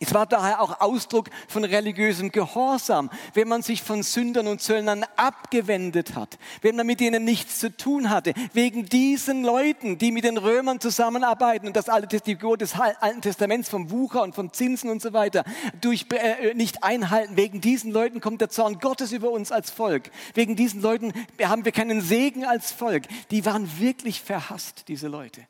Es 0.00 0.14
war 0.14 0.26
daher 0.26 0.60
auch 0.60 0.80
Ausdruck 0.80 1.28
von 1.48 1.64
religiösem 1.64 2.30
Gehorsam, 2.30 3.10
wenn 3.34 3.48
man 3.48 3.62
sich 3.62 3.82
von 3.82 4.02
Sündern 4.02 4.46
und 4.46 4.60
Zöllnern 4.60 5.04
abgewendet 5.16 6.14
hat, 6.14 6.38
wenn 6.62 6.76
man 6.76 6.86
mit 6.86 7.00
ihnen 7.00 7.24
nichts 7.24 7.58
zu 7.58 7.76
tun 7.76 8.10
hatte. 8.10 8.32
Wegen 8.52 8.86
diesen 8.86 9.42
Leuten, 9.42 9.98
die 9.98 10.12
mit 10.12 10.24
den 10.24 10.38
Römern 10.38 10.80
zusammenarbeiten 10.80 11.66
und 11.66 11.76
das 11.76 11.88
alte 11.88 12.20
Gebot 12.20 12.60
des 12.60 12.74
Alten 12.78 13.22
Testaments 13.22 13.68
vom 13.68 13.90
Wucher 13.90 14.22
und 14.22 14.34
von 14.34 14.52
Zinsen 14.52 14.88
und 14.88 15.02
so 15.02 15.12
weiter 15.12 15.44
durch, 15.80 16.06
äh, 16.12 16.54
nicht 16.54 16.84
einhalten, 16.84 17.36
wegen 17.36 17.60
diesen 17.60 17.90
Leuten 17.90 18.20
kommt 18.20 18.40
der 18.40 18.50
Zorn 18.50 18.78
Gottes 18.78 19.12
über 19.12 19.30
uns 19.30 19.50
als 19.50 19.70
Volk. 19.70 20.10
Wegen 20.34 20.54
diesen 20.54 20.80
Leuten 20.80 21.12
haben 21.42 21.64
wir 21.64 21.72
keinen 21.72 22.00
Segen 22.00 22.44
als 22.44 22.70
Volk. 22.70 23.04
Die 23.30 23.44
waren 23.44 23.80
wirklich 23.80 24.22
verhasst, 24.22 24.84
diese 24.88 25.08
Leute. 25.08 25.46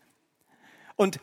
Und 0.97 1.21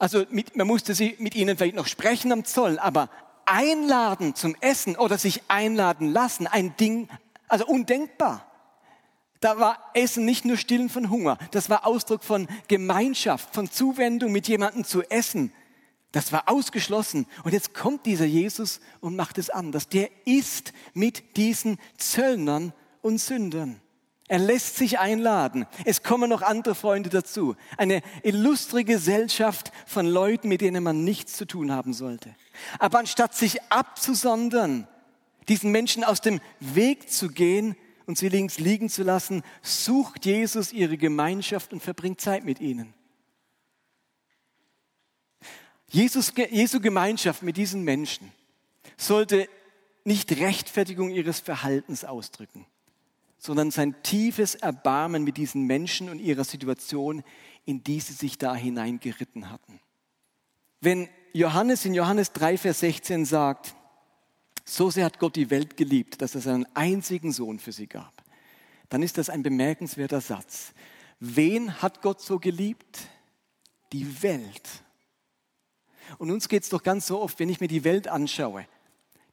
also 0.00 0.24
mit, 0.30 0.56
man 0.56 0.66
musste 0.66 0.94
sie 0.94 1.14
mit 1.18 1.36
ihnen 1.36 1.56
vielleicht 1.56 1.76
noch 1.76 1.86
sprechen 1.86 2.32
am 2.32 2.44
Zoll, 2.44 2.78
aber 2.78 3.10
einladen 3.44 4.34
zum 4.34 4.56
Essen 4.60 4.96
oder 4.96 5.18
sich 5.18 5.42
einladen 5.48 6.08
lassen 6.08 6.46
ein 6.46 6.74
Ding, 6.78 7.08
also 7.48 7.66
undenkbar. 7.66 8.46
Da 9.40 9.58
war 9.58 9.78
Essen 9.94 10.24
nicht 10.24 10.44
nur 10.44 10.56
Stillen 10.56 10.88
von 10.88 11.10
Hunger, 11.10 11.38
das 11.50 11.68
war 11.68 11.86
Ausdruck 11.86 12.24
von 12.24 12.48
Gemeinschaft, 12.66 13.54
von 13.54 13.70
Zuwendung, 13.70 14.32
mit 14.32 14.48
jemandem 14.48 14.84
zu 14.84 15.02
essen. 15.10 15.52
Das 16.12 16.32
war 16.32 16.48
ausgeschlossen. 16.48 17.26
Und 17.44 17.52
jetzt 17.52 17.72
kommt 17.72 18.04
dieser 18.04 18.24
Jesus 18.24 18.80
und 19.00 19.14
macht 19.14 19.38
es 19.38 19.48
anders. 19.48 19.88
Der 19.88 20.10
isst 20.26 20.72
mit 20.92 21.36
diesen 21.36 21.78
Zöllnern 21.98 22.72
und 23.00 23.18
Sündern. 23.18 23.80
Er 24.30 24.38
lässt 24.38 24.76
sich 24.76 25.00
einladen. 25.00 25.66
Es 25.84 26.04
kommen 26.04 26.30
noch 26.30 26.42
andere 26.42 26.76
Freunde 26.76 27.10
dazu. 27.10 27.56
Eine 27.76 28.00
illustre 28.22 28.84
Gesellschaft 28.84 29.72
von 29.86 30.06
Leuten, 30.06 30.48
mit 30.48 30.60
denen 30.60 30.84
man 30.84 31.02
nichts 31.02 31.32
zu 31.32 31.46
tun 31.46 31.72
haben 31.72 31.92
sollte. 31.92 32.36
Aber 32.78 33.00
anstatt 33.00 33.34
sich 33.34 33.60
abzusondern, 33.72 34.86
diesen 35.48 35.72
Menschen 35.72 36.04
aus 36.04 36.20
dem 36.20 36.40
Weg 36.60 37.10
zu 37.10 37.30
gehen, 37.30 37.74
und 38.06 38.18
sie 38.18 38.28
links 38.28 38.60
liegen 38.60 38.88
zu 38.88 39.02
lassen, 39.02 39.42
sucht 39.62 40.24
Jesus 40.24 40.72
ihre 40.72 40.96
Gemeinschaft 40.96 41.72
und 41.72 41.82
verbringt 41.82 42.20
Zeit 42.20 42.44
mit 42.44 42.60
ihnen. 42.60 42.94
Jesus, 45.88 46.32
Jesu 46.50 46.78
Gemeinschaft 46.78 47.42
mit 47.42 47.56
diesen 47.56 47.82
Menschen 47.82 48.30
sollte 48.96 49.48
nicht 50.04 50.30
Rechtfertigung 50.30 51.10
ihres 51.10 51.40
Verhaltens 51.40 52.04
ausdrücken, 52.04 52.64
sondern 53.40 53.70
sein 53.70 54.00
tiefes 54.02 54.54
Erbarmen 54.54 55.24
mit 55.24 55.38
diesen 55.38 55.66
Menschen 55.66 56.10
und 56.10 56.18
ihrer 56.18 56.44
Situation, 56.44 57.24
in 57.64 57.82
die 57.82 57.98
sie 57.98 58.12
sich 58.12 58.36
da 58.38 58.54
hineingeritten 58.54 59.50
hatten. 59.50 59.80
Wenn 60.80 61.08
Johannes 61.32 61.84
in 61.84 61.94
Johannes 61.94 62.32
3, 62.32 62.58
Vers 62.58 62.80
16 62.80 63.24
sagt, 63.24 63.74
so 64.64 64.90
sehr 64.90 65.06
hat 65.06 65.18
Gott 65.18 65.36
die 65.36 65.50
Welt 65.50 65.76
geliebt, 65.76 66.20
dass 66.20 66.34
er 66.34 66.42
seinen 66.42 66.66
einzigen 66.74 67.32
Sohn 67.32 67.58
für 67.58 67.72
sie 67.72 67.86
gab. 67.86 68.22
Dann 68.90 69.02
ist 69.02 69.16
das 69.18 69.30
ein 69.30 69.42
bemerkenswerter 69.42 70.20
Satz. 70.20 70.72
Wen 71.18 71.80
hat 71.80 72.02
Gott 72.02 72.20
so 72.20 72.38
geliebt? 72.38 72.98
Die 73.92 74.22
Welt. 74.22 74.68
Und 76.18 76.30
uns 76.30 76.48
geht 76.48 76.64
es 76.64 76.68
doch 76.68 76.82
ganz 76.82 77.06
so 77.06 77.20
oft, 77.20 77.38
wenn 77.38 77.48
ich 77.48 77.60
mir 77.60 77.68
die 77.68 77.84
Welt 77.84 78.06
anschaue, 78.06 78.66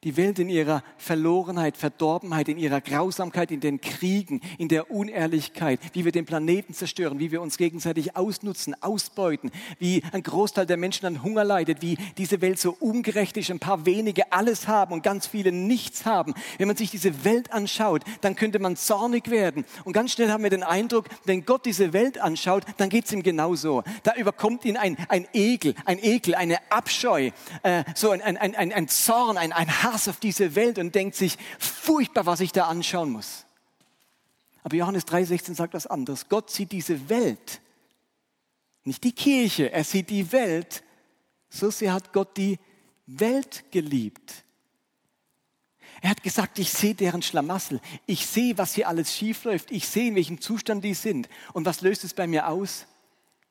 die 0.03 0.15
Welt 0.17 0.39
in 0.39 0.49
ihrer 0.49 0.83
Verlorenheit, 0.97 1.75
Verdorbenheit, 1.75 2.49
in 2.49 2.57
ihrer 2.57 2.81
Grausamkeit, 2.81 3.51
in 3.51 3.59
den 3.59 3.81
Kriegen, 3.81 4.41
in 4.57 4.67
der 4.67 4.91
Unehrlichkeit, 4.91 5.79
wie 5.93 6.05
wir 6.05 6.11
den 6.11 6.25
Planeten 6.25 6.73
zerstören, 6.73 7.19
wie 7.19 7.31
wir 7.31 7.41
uns 7.41 7.57
gegenseitig 7.57 8.15
ausnutzen, 8.15 8.75
ausbeuten, 8.81 9.51
wie 9.79 10.03
ein 10.11 10.23
Großteil 10.23 10.65
der 10.65 10.77
Menschen 10.77 11.05
an 11.05 11.23
Hunger 11.23 11.43
leidet, 11.43 11.81
wie 11.81 11.97
diese 12.17 12.41
Welt 12.41 12.59
so 12.59 12.75
ungerecht 12.79 13.37
ist, 13.37 13.49
ein 13.49 13.59
paar 13.59 13.85
wenige 13.85 14.31
alles 14.31 14.67
haben 14.67 14.93
und 14.93 15.03
ganz 15.03 15.25
viele 15.27 15.51
nichts 15.51 16.05
haben. 16.05 16.33
Wenn 16.57 16.67
man 16.67 16.77
sich 16.77 16.91
diese 16.91 17.23
Welt 17.23 17.51
anschaut, 17.51 18.03
dann 18.21 18.35
könnte 18.35 18.59
man 18.59 18.75
zornig 18.75 19.29
werden. 19.31 19.65
Und 19.83 19.93
ganz 19.93 20.11
schnell 20.11 20.29
haben 20.29 20.43
wir 20.43 20.49
den 20.49 20.63
Eindruck, 20.63 21.05
wenn 21.25 21.45
Gott 21.45 21.65
diese 21.65 21.93
Welt 21.93 22.19
anschaut, 22.19 22.63
dann 22.77 22.89
geht 22.89 23.05
es 23.05 23.11
ihm 23.13 23.23
genauso. 23.23 23.83
Da 24.03 24.15
überkommt 24.15 24.63
ihn 24.65 24.77
ein, 24.77 24.97
ein 25.09 25.27
Ekel, 25.33 25.73
ein 25.85 25.97
Ekel, 26.01 26.35
eine 26.35 26.57
Abscheu, 26.69 27.31
äh, 27.63 27.83
so 27.95 28.11
ein, 28.11 28.21
ein, 28.21 28.37
ein, 28.37 28.71
ein 28.73 28.87
Zorn, 28.87 29.37
ein, 29.37 29.51
ein 29.51 29.83
Hass 29.83 29.86
auf 30.07 30.19
diese 30.19 30.55
Welt 30.55 30.79
und 30.79 30.93
denkt 30.93 31.15
sich, 31.15 31.37
furchtbar, 31.59 32.25
was 32.25 32.39
ich 32.39 32.51
da 32.51 32.67
anschauen 32.67 33.11
muss. 33.11 33.45
Aber 34.63 34.75
Johannes 34.75 35.07
3,16 35.07 35.55
sagt 35.55 35.73
was 35.73 35.87
anderes. 35.87 36.27
Gott 36.27 36.49
sieht 36.49 36.71
diese 36.71 37.09
Welt, 37.09 37.61
nicht 38.83 39.03
die 39.03 39.11
Kirche, 39.11 39.71
er 39.71 39.83
sieht 39.83 40.09
die 40.09 40.31
Welt. 40.31 40.81
So 41.49 41.69
sehr 41.69 41.93
hat 41.93 42.13
Gott 42.13 42.37
die 42.37 42.57
Welt 43.05 43.65
geliebt. 43.71 44.45
Er 46.01 46.11
hat 46.11 46.23
gesagt, 46.23 46.59
ich 46.59 46.71
sehe 46.71 46.95
deren 46.95 47.21
Schlamassel. 47.21 47.81
Ich 48.05 48.25
sehe, 48.25 48.57
was 48.57 48.75
hier 48.75 48.87
alles 48.87 49.13
schiefläuft. 49.13 49.71
Ich 49.71 49.87
sehe, 49.87 50.07
in 50.07 50.15
welchem 50.15 50.39
Zustand 50.39 50.85
die 50.85 50.93
sind. 50.93 51.27
Und 51.53 51.65
was 51.65 51.81
löst 51.81 52.03
es 52.03 52.13
bei 52.13 52.27
mir 52.27 52.47
aus? 52.47 52.85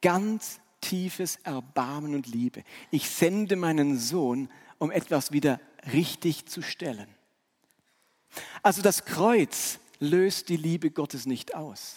Ganz 0.00 0.60
tiefes 0.80 1.36
Erbarmen 1.42 2.14
und 2.14 2.26
Liebe. 2.26 2.62
Ich 2.90 3.10
sende 3.10 3.56
meinen 3.56 3.98
Sohn, 3.98 4.48
um 4.78 4.90
etwas 4.90 5.32
wieder 5.32 5.60
richtig 5.92 6.46
zu 6.46 6.62
stellen. 6.62 7.08
Also 8.62 8.82
das 8.82 9.04
Kreuz 9.04 9.78
löst 9.98 10.48
die 10.48 10.56
Liebe 10.56 10.90
Gottes 10.90 11.26
nicht 11.26 11.54
aus. 11.54 11.96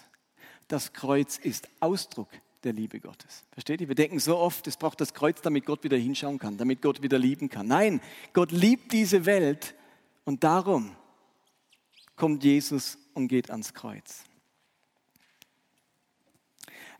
Das 0.67 0.93
Kreuz 0.93 1.37
ist 1.37 1.67
Ausdruck 1.79 2.29
der 2.63 2.73
Liebe 2.73 2.99
Gottes. 2.99 3.43
Versteht 3.51 3.81
ihr? 3.81 3.87
Wir 3.87 3.95
denken 3.95 4.19
so 4.19 4.37
oft, 4.37 4.67
es 4.67 4.77
braucht 4.77 5.01
das 5.01 5.13
Kreuz, 5.13 5.41
damit 5.41 5.65
Gott 5.65 5.83
wieder 5.83 5.97
hinschauen 5.97 6.39
kann, 6.39 6.57
damit 6.57 6.81
Gott 6.81 7.01
wieder 7.01 7.17
lieben 7.17 7.49
kann. 7.49 7.67
Nein, 7.67 8.01
Gott 8.33 8.51
liebt 8.51 8.91
diese 8.91 9.25
Welt 9.25 9.75
und 10.25 10.43
darum 10.43 10.95
kommt 12.15 12.43
Jesus 12.43 12.97
und 13.13 13.29
geht 13.29 13.49
ans 13.49 13.73
Kreuz. 13.73 14.23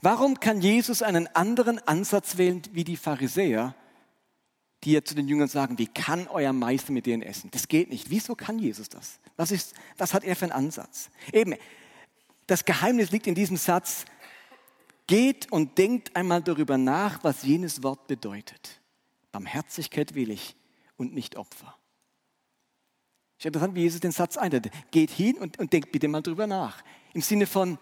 Warum 0.01 0.39
kann 0.39 0.62
Jesus 0.62 1.01
einen 1.01 1.27
anderen 1.36 1.79
Ansatz 1.79 2.38
wählen 2.38 2.62
wie 2.71 2.86
die 2.86 2.95
Pharisäer 2.95 3.75
die 4.83 4.93
ja 4.93 5.03
zu 5.03 5.13
den 5.13 5.27
Jüngern 5.27 5.48
sagen, 5.48 5.77
wie 5.77 5.88
kann 5.88 6.27
euer 6.27 6.53
Meister 6.53 6.91
mit 6.91 7.05
denen 7.05 7.21
essen? 7.21 7.51
Das 7.51 7.67
geht 7.67 7.89
nicht. 7.89 8.09
Wieso 8.09 8.36
kann 8.36 8.59
Jesus 8.59 8.89
das? 8.89 9.19
Was, 9.36 9.51
ist, 9.51 9.74
was 9.98 10.13
hat 10.13 10.24
er 10.24 10.36
für 10.36 10.45
einen 10.45 10.53
Ansatz? 10.53 11.09
Eben, 11.33 11.55
das 12.48 12.65
Geheimnis 12.65 13.12
liegt 13.12 13.27
in 13.27 13.36
diesem 13.36 13.57
Satz, 13.57 14.05
geht 15.07 15.51
und 15.51 15.77
denkt 15.77 16.15
einmal 16.15 16.41
darüber 16.41 16.77
nach, 16.77 17.24
was 17.24 17.43
jenes 17.43 17.83
Wort 17.83 18.07
bedeutet. 18.07 18.79
Barmherzigkeit 19.31 20.15
will 20.15 20.31
ich 20.31 20.55
und 20.98 21.13
nicht 21.13 21.36
Opfer. 21.36 21.75
Ich 23.38 23.45
interessant, 23.45 23.75
wie 23.75 23.81
Jesus 23.81 24.00
den 24.00 24.12
Satz 24.12 24.38
einleitet. 24.38 24.74
Geht 24.91 25.12
hin 25.12 25.38
und, 25.38 25.59
und 25.59 25.71
denkt 25.71 25.91
bitte 25.91 26.07
mal 26.07 26.21
darüber 26.21 26.48
nach. 26.48 26.83
Im 27.13 27.21
Sinne 27.21 27.48
von, 27.48 27.77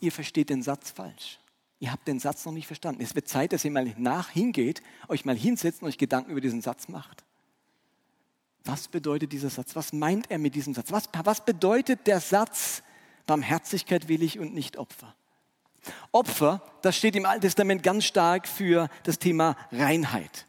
ihr 0.00 0.12
versteht 0.12 0.50
den 0.50 0.62
Satz 0.62 0.90
falsch 0.90 1.38
ihr 1.80 1.90
habt 1.90 2.06
den 2.06 2.20
Satz 2.20 2.44
noch 2.44 2.52
nicht 2.52 2.66
verstanden. 2.66 3.02
Es 3.02 3.14
wird 3.14 3.26
Zeit, 3.26 3.52
dass 3.52 3.64
ihr 3.64 3.70
mal 3.70 3.92
nach 3.96 4.30
hingeht, 4.30 4.82
euch 5.08 5.24
mal 5.24 5.36
hinsetzt 5.36 5.82
und 5.82 5.88
euch 5.88 5.98
Gedanken 5.98 6.30
über 6.30 6.40
diesen 6.40 6.60
Satz 6.60 6.88
macht. 6.88 7.24
Was 8.64 8.88
bedeutet 8.88 9.32
dieser 9.32 9.50
Satz? 9.50 9.74
Was 9.74 9.92
meint 9.92 10.30
er 10.30 10.38
mit 10.38 10.54
diesem 10.54 10.74
Satz? 10.74 10.92
Was, 10.92 11.08
was 11.24 11.44
bedeutet 11.44 12.06
der 12.06 12.20
Satz, 12.20 12.82
Barmherzigkeit 13.26 14.08
will 14.08 14.22
ich 14.22 14.38
und 14.38 14.54
nicht 14.54 14.76
Opfer? 14.76 15.14
Opfer, 16.12 16.62
das 16.82 16.96
steht 16.96 17.16
im 17.16 17.24
Alten 17.24 17.40
Testament 17.40 17.82
ganz 17.82 18.04
stark 18.04 18.46
für 18.46 18.90
das 19.04 19.18
Thema 19.18 19.56
Reinheit. 19.72 20.46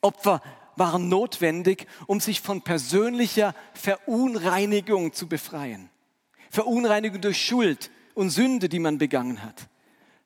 Opfer 0.00 0.40
waren 0.76 1.10
notwendig, 1.10 1.86
um 2.06 2.18
sich 2.20 2.40
von 2.40 2.62
persönlicher 2.62 3.54
Verunreinigung 3.74 5.12
zu 5.12 5.28
befreien. 5.28 5.90
Verunreinigung 6.50 7.20
durch 7.20 7.44
Schuld 7.44 7.90
und 8.14 8.30
Sünde, 8.30 8.70
die 8.70 8.78
man 8.78 8.96
begangen 8.96 9.42
hat. 9.42 9.68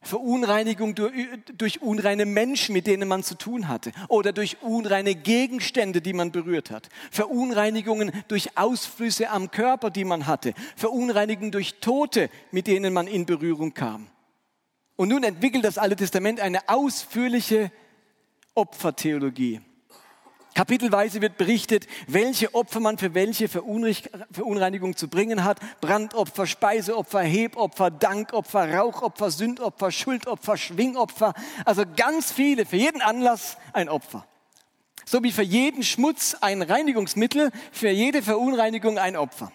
Verunreinigung 0.07 0.95
durch, 0.95 1.83
unreine 1.83 2.27
Menschen, 2.27 2.73
mit 2.73 2.87
denen 2.87 3.09
man 3.09 3.23
zu 3.23 3.37
tun 3.37 3.69
hatte, 3.69 3.93
oder 4.09 4.33
durch 4.33 4.63
unreine 4.63 5.15
Gegenstände, 5.15 6.01
die 6.01 6.13
man 6.13 6.33
berührt 6.33 6.71
hat. 6.71 6.89
Verunreinigungen 7.11 8.13
durch 8.29 8.57
Ausflüsse 8.57 9.31
am 9.31 9.51
Körper, 9.51 9.91
die 9.91 10.05
man 10.05 10.27
hatte. 10.27 10.55
Verunreinigungen 10.77 11.51
durch 11.51 11.81
Tote, 11.81 12.31
mit 12.53 12.67
denen 12.67 12.93
man 12.93 13.07
in 13.07 13.27
Berührung 13.27 13.75
kam. 13.75 14.07
Und 14.97 15.09
nun 15.09 15.25
entwickelt 15.25 15.65
das 15.65 15.77
Alte 15.77 15.97
Testament 15.97 16.41
eine 16.41 16.69
ausführliche 16.69 17.71
Opfertheologie. 18.55 19.61
Kapitelweise 20.57 21.21
wird 21.21 21.37
berichtet, 21.37 21.87
welche 22.07 22.55
Opfer 22.55 22.81
man 22.81 22.97
für 22.97 23.13
welche 23.13 23.47
Verunreinigung 23.47 24.97
zu 24.97 25.07
bringen 25.07 25.45
hat. 25.45 25.61
Brandopfer, 25.83 26.47
Speiseopfer, 26.47 27.21
Hebopfer, 27.21 27.91
Dankopfer, 27.91 28.73
Rauchopfer, 28.73 29.31
Sündopfer, 29.31 29.91
Schuldopfer, 29.93 30.57
Schwingopfer. 30.57 31.35
Also 31.67 31.83
ganz 31.95 32.33
viele, 32.33 32.65
für 32.65 32.77
jeden 32.77 33.03
Anlass 33.03 33.59
ein 33.75 33.91
Opfer. 33.91 34.27
So 35.05 35.23
wie 35.23 35.31
für 35.31 35.43
jeden 35.43 35.83
Schmutz 35.83 36.35
ein 36.41 36.63
Reinigungsmittel, 36.63 37.51
für 37.71 37.91
jede 37.91 38.23
Verunreinigung 38.23 38.97
ein 38.97 39.17
Opfer. 39.17 39.53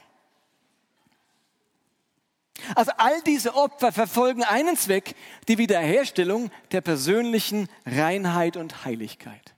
Also 2.75 2.91
all 2.97 3.19
diese 3.23 3.55
Opfer 3.55 3.91
verfolgen 3.91 4.43
einen 4.43 4.77
Zweck, 4.77 5.15
die 5.47 5.57
Wiederherstellung 5.57 6.51
der 6.71 6.81
persönlichen 6.81 7.69
Reinheit 7.87 8.55
und 8.55 8.85
Heiligkeit. 8.85 9.50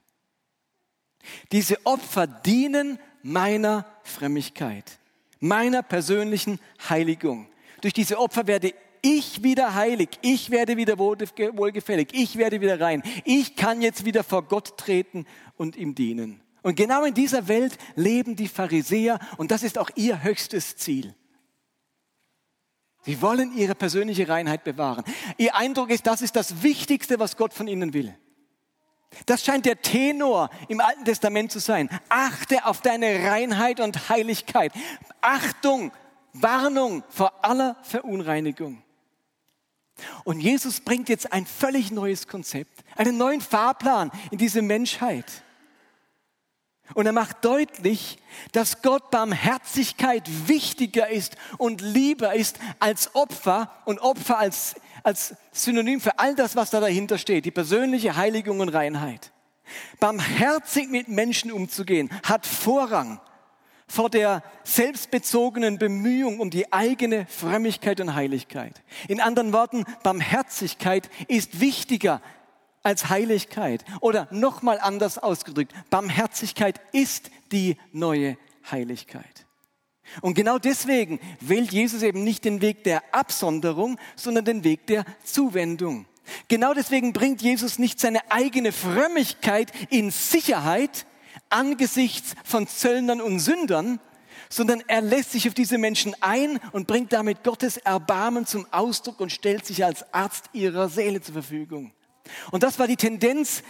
Diese 1.52 1.84
Opfer 1.84 2.26
dienen 2.26 2.98
meiner 3.22 3.86
Frömmigkeit, 4.02 4.98
meiner 5.40 5.82
persönlichen 5.82 6.60
Heiligung. 6.88 7.48
Durch 7.80 7.94
diese 7.94 8.18
Opfer 8.18 8.46
werde 8.46 8.72
ich 9.02 9.42
wieder 9.42 9.74
heilig, 9.74 10.08
ich 10.22 10.50
werde 10.50 10.76
wieder 10.76 10.98
wohlgefällig, 10.98 12.08
ich 12.12 12.36
werde 12.36 12.60
wieder 12.60 12.80
rein. 12.80 13.02
Ich 13.24 13.54
kann 13.54 13.82
jetzt 13.82 14.04
wieder 14.04 14.24
vor 14.24 14.42
Gott 14.44 14.78
treten 14.78 15.26
und 15.56 15.76
ihm 15.76 15.94
dienen. 15.94 16.40
Und 16.62 16.76
genau 16.76 17.04
in 17.04 17.12
dieser 17.12 17.46
Welt 17.46 17.76
leben 17.94 18.36
die 18.36 18.48
Pharisäer 18.48 19.18
und 19.36 19.50
das 19.50 19.62
ist 19.62 19.76
auch 19.76 19.90
ihr 19.96 20.22
höchstes 20.22 20.76
Ziel. 20.76 21.14
Sie 23.04 23.20
wollen 23.20 23.54
ihre 23.54 23.74
persönliche 23.74 24.28
Reinheit 24.28 24.64
bewahren. 24.64 25.04
Ihr 25.36 25.54
Eindruck 25.54 25.90
ist, 25.90 26.06
das 26.06 26.22
ist 26.22 26.36
das 26.36 26.62
Wichtigste, 26.62 27.18
was 27.18 27.36
Gott 27.36 27.52
von 27.52 27.68
ihnen 27.68 27.92
will. 27.92 28.16
Das 29.26 29.44
scheint 29.44 29.66
der 29.66 29.80
Tenor 29.80 30.50
im 30.68 30.80
Alten 30.80 31.04
Testament 31.04 31.52
zu 31.52 31.58
sein. 31.58 31.88
Achte 32.08 32.66
auf 32.66 32.80
deine 32.80 33.24
Reinheit 33.28 33.80
und 33.80 34.08
Heiligkeit. 34.08 34.72
Achtung, 35.20 35.92
Warnung 36.32 37.02
vor 37.08 37.44
aller 37.44 37.76
Verunreinigung. 37.82 38.82
Und 40.24 40.40
Jesus 40.40 40.80
bringt 40.80 41.08
jetzt 41.08 41.32
ein 41.32 41.46
völlig 41.46 41.92
neues 41.92 42.26
Konzept, 42.26 42.84
einen 42.96 43.16
neuen 43.16 43.40
Fahrplan 43.40 44.10
in 44.30 44.38
diese 44.38 44.60
Menschheit. 44.60 45.26
Und 46.92 47.06
er 47.06 47.12
macht 47.12 47.44
deutlich, 47.44 48.18
dass 48.52 48.82
Gott 48.82 49.10
Barmherzigkeit 49.10 50.28
wichtiger 50.46 51.08
ist 51.08 51.36
und 51.56 51.80
lieber 51.80 52.34
ist 52.34 52.58
als 52.78 53.14
Opfer 53.14 53.70
und 53.86 54.00
Opfer 54.00 54.38
als, 54.38 54.74
als 55.02 55.34
Synonym 55.50 56.00
für 56.00 56.18
all 56.18 56.34
das, 56.34 56.56
was 56.56 56.70
da 56.70 56.80
dahinter 56.80 57.16
steht, 57.16 57.46
die 57.46 57.50
persönliche 57.50 58.16
Heiligung 58.16 58.60
und 58.60 58.68
Reinheit. 58.68 59.32
Barmherzig 59.98 60.90
mit 60.90 61.08
Menschen 61.08 61.50
umzugehen 61.50 62.10
hat 62.22 62.46
Vorrang 62.46 63.18
vor 63.86 64.10
der 64.10 64.42
selbstbezogenen 64.64 65.78
Bemühung 65.78 66.40
um 66.40 66.50
die 66.50 66.70
eigene 66.72 67.26
Frömmigkeit 67.26 68.00
und 68.00 68.14
Heiligkeit. 68.14 68.82
In 69.08 69.20
anderen 69.20 69.52
Worten, 69.52 69.84
Barmherzigkeit 70.02 71.08
ist 71.28 71.60
wichtiger 71.60 72.20
als 72.84 73.08
Heiligkeit. 73.08 73.84
Oder 74.00 74.28
nochmal 74.30 74.78
anders 74.80 75.18
ausgedrückt, 75.18 75.72
Barmherzigkeit 75.90 76.80
ist 76.92 77.30
die 77.50 77.76
neue 77.92 78.38
Heiligkeit. 78.70 79.46
Und 80.20 80.34
genau 80.34 80.58
deswegen 80.58 81.18
wählt 81.40 81.72
Jesus 81.72 82.02
eben 82.02 82.22
nicht 82.22 82.44
den 82.44 82.60
Weg 82.60 82.84
der 82.84 83.02
Absonderung, 83.12 83.98
sondern 84.14 84.44
den 84.44 84.62
Weg 84.62 84.86
der 84.86 85.04
Zuwendung. 85.24 86.06
Genau 86.48 86.72
deswegen 86.74 87.12
bringt 87.12 87.42
Jesus 87.42 87.78
nicht 87.78 87.98
seine 88.00 88.30
eigene 88.30 88.72
Frömmigkeit 88.72 89.72
in 89.90 90.10
Sicherheit, 90.10 91.06
angesichts 91.50 92.34
von 92.44 92.66
Zöllnern 92.66 93.20
und 93.20 93.40
Sündern, 93.40 94.00
sondern 94.48 94.82
er 94.86 95.00
lässt 95.00 95.32
sich 95.32 95.48
auf 95.48 95.54
diese 95.54 95.78
Menschen 95.78 96.14
ein 96.20 96.60
und 96.72 96.86
bringt 96.86 97.12
damit 97.12 97.42
Gottes 97.42 97.76
Erbarmen 97.76 98.46
zum 98.46 98.66
Ausdruck 98.72 99.20
und 99.20 99.32
stellt 99.32 99.66
sich 99.66 99.84
als 99.84 100.12
Arzt 100.12 100.50
ihrer 100.52 100.88
Seele 100.88 101.20
zur 101.20 101.34
Verfügung. 101.34 101.92
Und 102.50 102.62
das 102.62 102.78
war 102.78 102.86
die 102.86 102.96
Tendenz 102.96 103.62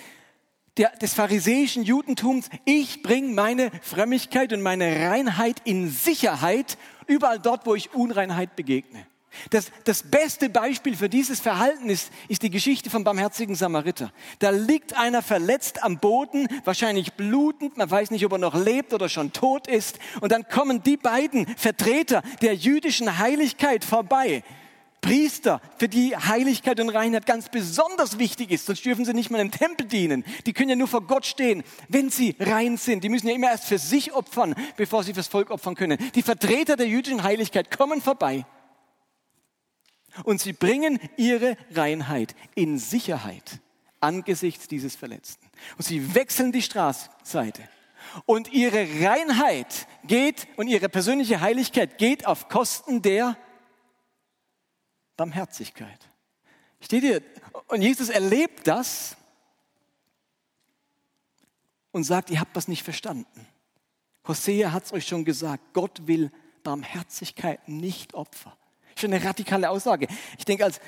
der, 0.77 0.91
des 0.91 1.15
pharisäischen 1.15 1.83
Judentums. 1.83 2.49
Ich 2.65 3.03
bringe 3.03 3.29
meine 3.29 3.71
Frömmigkeit 3.83 4.53
und 4.53 4.63
meine 4.63 5.09
Reinheit 5.09 5.63
in 5.65 5.91
Sicherheit 5.91 6.79
überall 7.07 7.39
dort, 7.39 7.67
wo 7.67 7.75
ich 7.75 7.95
Unreinheit 7.95 8.57
begegne. 8.57 9.07
Das, 9.51 9.71
das 9.85 10.03
beste 10.03 10.49
Beispiel 10.49 10.97
für 10.97 11.09
dieses 11.09 11.41
Verhalten 11.41 11.91
ist, 11.91 12.11
ist 12.29 12.43
die 12.43 12.51
Geschichte 12.51 12.91
vom 12.91 13.05
barmherzigen 13.05 13.55
Samariter. 13.55 14.13
Da 14.39 14.51
liegt 14.51 14.97
einer 14.97 15.23
verletzt 15.23 15.83
am 15.83 15.99
Boden, 15.99 16.47
wahrscheinlich 16.65 17.15
blutend, 17.15 17.77
man 17.77 17.91
weiß 17.91 18.11
nicht, 18.11 18.25
ob 18.25 18.33
er 18.33 18.39
noch 18.39 18.55
lebt 18.55 18.93
oder 18.93 19.09
schon 19.09 19.33
tot 19.33 19.67
ist. 19.67 19.99
Und 20.21 20.33
dann 20.33 20.49
kommen 20.49 20.83
die 20.83 20.97
beiden 20.97 21.47
Vertreter 21.57 22.23
der 22.43 22.55
jüdischen 22.55 23.19
Heiligkeit 23.19 23.85
vorbei. 23.85 24.45
Priester, 25.05 25.61
für 25.77 25.87
die 25.87 26.17
Heiligkeit 26.17 26.81
und 26.81 26.89
Reinheit 26.89 27.27
ganz 27.27 27.51
besonders 27.51 28.19
wichtig 28.19 28.51
ist, 28.51 28.65
sonst 28.65 28.87
dürfen 28.87 29.05
sie 29.05 29.13
nicht 29.13 29.31
mal 29.31 29.39
im 29.39 29.51
Tempel 29.51 29.87
dienen. 29.87 30.25
Die 30.47 30.55
können 30.55 30.71
ja 30.71 30.77
nur 30.77 30.89
vor 30.89 31.03
Gott 31.03 31.27
stehen, 31.27 31.63
wenn 31.89 32.09
sie 32.09 32.35
rein 32.41 32.79
sind. 32.79 33.05
Die 33.05 33.11
müssen 33.11 33.29
ja 33.29 33.35
immer 33.35 33.51
erst 33.51 33.67
für 33.67 33.79
sich 33.79 34.15
opfern, 34.15 34.55
bevor 34.79 35.05
sie 35.05 35.13
fürs 35.13 35.27
Volk 35.27 35.51
opfern 35.51 35.75
können. 35.75 35.99
Die 36.15 36.23
Vertreter 36.23 36.77
der 36.77 36.89
jüdischen 36.89 37.23
Heiligkeit 37.23 37.71
kommen 37.77 38.01
vorbei 38.01 38.47
und 40.23 40.41
sie 40.41 40.55
bringen 40.55 40.99
ihre 41.19 41.59
Reinheit 41.71 42.35
in 42.55 42.79
Sicherheit 42.79 43.61
angesichts 44.01 44.69
dieses 44.69 44.97
Verletzten. 44.97 45.47
Und 45.77 45.85
sie 45.85 46.15
wechseln 46.15 46.51
die 46.51 46.63
Straßenseite. 46.63 47.63
Und 48.25 48.53
ihre 48.55 48.87
Reinheit 49.03 49.87
geht 50.07 50.47
und 50.57 50.69
ihre 50.69 50.89
persönliche 50.89 51.43
Heiligkeit 51.43 51.99
geht 51.99 52.27
auf 52.27 52.49
Kosten 52.49 53.03
der 53.03 53.37
Barmherzigkeit. 55.17 56.09
Steht 56.81 57.05
ihr? 57.05 57.23
Und 57.69 57.83
Jesus 57.83 58.09
erlebt 58.09 58.67
das 58.67 59.17
und 61.93 62.05
sagt, 62.05 62.31
ihr 62.31 62.41
habt 62.41 62.57
das 62.57 62.69
nicht 62.69 62.83
verstanden. 62.83 63.47
Hosea 64.27 64.73
hat 64.73 64.85
es 64.85 64.93
euch 64.93 65.07
schon 65.07 65.25
gesagt, 65.25 65.73
Gott 65.73 66.07
will 66.07 66.31
Barmherzigkeit, 66.63 67.69
nicht 67.69 68.15
Opfer. 68.15 68.57
Schon 68.97 69.13
eine 69.13 69.25
radikale 69.25 69.71
Aussage. 69.71 70.09
Ich 70.39 70.45
denke, 70.45 70.65
als 70.65 70.81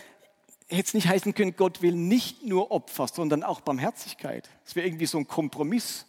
hätte 0.68 0.88
es 0.88 0.94
nicht 0.94 1.08
heißen 1.08 1.34
können, 1.34 1.54
Gott 1.56 1.82
will 1.82 1.94
nicht 1.94 2.44
nur 2.44 2.70
Opfer, 2.70 3.08
sondern 3.08 3.42
auch 3.42 3.60
Barmherzigkeit. 3.60 4.48
Es 4.64 4.74
wäre 4.74 4.86
irgendwie 4.86 5.06
so 5.06 5.18
ein 5.18 5.28
Kompromiss. 5.28 6.06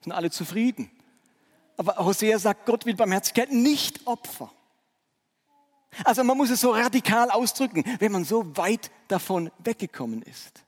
Sind 0.00 0.12
alle 0.12 0.30
zufrieden. 0.30 0.90
Aber 1.76 1.96
Hosea 1.96 2.38
sagt, 2.38 2.66
Gott 2.66 2.86
will 2.86 2.94
Barmherzigkeit, 2.94 3.52
nicht 3.52 4.06
Opfer. 4.06 4.52
Also 6.04 6.24
man 6.24 6.36
muss 6.36 6.50
es 6.50 6.60
so 6.60 6.70
radikal 6.70 7.30
ausdrücken, 7.30 7.84
wenn 7.98 8.12
man 8.12 8.24
so 8.24 8.56
weit 8.56 8.90
davon 9.08 9.50
weggekommen 9.58 10.22
ist. 10.22 10.64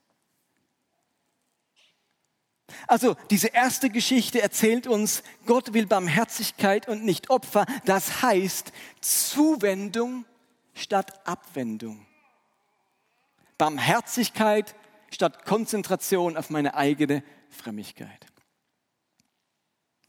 Also 2.86 3.14
diese 3.30 3.48
erste 3.48 3.90
Geschichte 3.90 4.42
erzählt 4.42 4.86
uns, 4.86 5.22
Gott 5.46 5.72
will 5.74 5.86
Barmherzigkeit 5.86 6.88
und 6.88 7.04
nicht 7.04 7.30
Opfer. 7.30 7.66
Das 7.84 8.22
heißt 8.22 8.72
Zuwendung 9.00 10.24
statt 10.74 11.26
Abwendung. 11.26 12.06
Barmherzigkeit 13.58 14.74
statt 15.10 15.44
Konzentration 15.44 16.36
auf 16.36 16.50
meine 16.50 16.74
eigene 16.74 17.22
Frömmigkeit. 17.48 18.26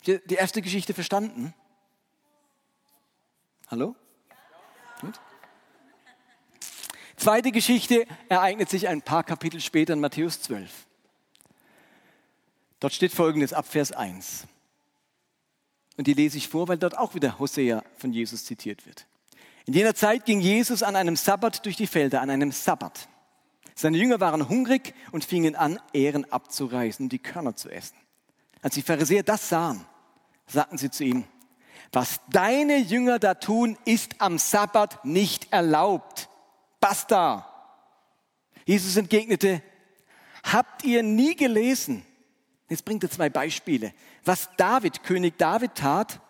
Die 0.06 0.36
erste 0.36 0.62
Geschichte 0.62 0.94
verstanden? 0.94 1.54
Hallo? 3.68 3.96
Gut. 5.02 5.20
Zweite 7.26 7.52
Geschichte 7.52 8.06
ereignet 8.30 8.70
sich 8.70 8.88
ein 8.88 9.02
paar 9.02 9.24
Kapitel 9.24 9.60
später 9.60 9.94
in 9.94 10.00
Matthäus 10.00 10.44
12. 10.44 10.70
Dort 12.80 12.94
steht 12.94 13.12
folgendes 13.12 13.52
ab 13.52 13.66
Vers 13.66 13.92
1. 13.92 14.46
Und 15.98 16.06
die 16.06 16.14
lese 16.14 16.38
ich 16.38 16.48
vor, 16.48 16.68
weil 16.68 16.78
dort 16.78 16.96
auch 16.96 17.16
wieder 17.16 17.40
Hosea 17.40 17.84
von 17.98 18.14
Jesus 18.14 18.46
zitiert 18.46 18.86
wird. 18.86 19.08
In 19.66 19.74
jener 19.74 19.96
Zeit 19.96 20.26
ging 20.26 20.40
Jesus 20.40 20.84
an 20.84 20.96
einem 20.96 21.16
Sabbat 21.16 21.66
durch 21.66 21.76
die 21.76 21.88
Felder, 21.88 22.22
an 22.22 22.30
einem 22.30 22.52
Sabbat. 22.52 23.10
Seine 23.74 23.98
Jünger 23.98 24.20
waren 24.20 24.48
hungrig 24.48 24.94
und 25.12 25.26
fingen 25.26 25.56
an, 25.56 25.80
Ähren 25.94 26.32
abzureißen 26.32 27.08
und 27.08 27.10
die 27.12 27.18
Körner 27.18 27.56
zu 27.56 27.70
essen. 27.72 27.98
Als 28.62 28.76
die 28.76 28.84
Pharisäer 28.84 29.24
das 29.24 29.50
sahen, 29.50 29.84
sagten 30.46 30.78
sie 30.78 30.92
zu 30.92 31.04
ihm, 31.04 31.24
was 31.92 32.20
deine 32.30 32.78
Jünger 32.78 33.18
da 33.18 33.34
tun, 33.34 33.80
ist 33.84 34.22
am 34.22 34.38
Sabbat 34.38 35.04
nicht 35.06 35.52
erlaubt. 35.52 36.30
Basta. 36.88 37.52
Jesus 38.64 38.96
entgegnete, 38.96 39.64
habt 40.44 40.84
ihr 40.84 41.02
nie 41.02 41.36
gelesen? 41.36 42.06
Jetzt 42.70 42.86
bringt 42.86 43.02
er 43.02 43.10
zwei 43.10 43.28
Beispiele. 43.28 43.92
Was 44.24 44.50
David, 44.56 45.02
König 45.02 45.36
David 45.40 45.74
tat, 45.74 46.22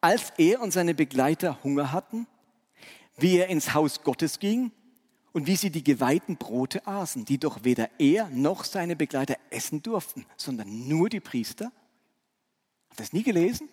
als 0.00 0.32
er 0.38 0.60
und 0.60 0.72
seine 0.72 0.94
Begleiter 0.94 1.62
Hunger 1.62 1.92
hatten 1.92 2.26
wie 3.16 3.38
er 3.38 3.46
ins 3.46 3.74
Haus 3.74 4.02
Gottes 4.02 4.40
ging 4.40 4.72
und 5.32 5.46
wie 5.46 5.54
sie 5.54 5.70
die 5.70 5.84
geweihten 5.84 6.36
Brote 6.36 6.84
aßen, 6.84 7.24
die 7.24 7.38
doch 7.38 7.62
weder 7.62 7.88
er 8.00 8.28
noch 8.30 8.64
seine 8.64 8.96
Begleiter 8.96 9.36
essen 9.50 9.84
durften, 9.84 10.26
sondern 10.36 10.88
nur 10.88 11.10
die 11.10 11.20
Priester? 11.20 11.66
Habt 12.88 12.98
ihr 12.98 13.04
das 13.04 13.12
nie 13.12 13.22
gelesen? 13.22 13.68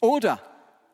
Oder 0.00 0.42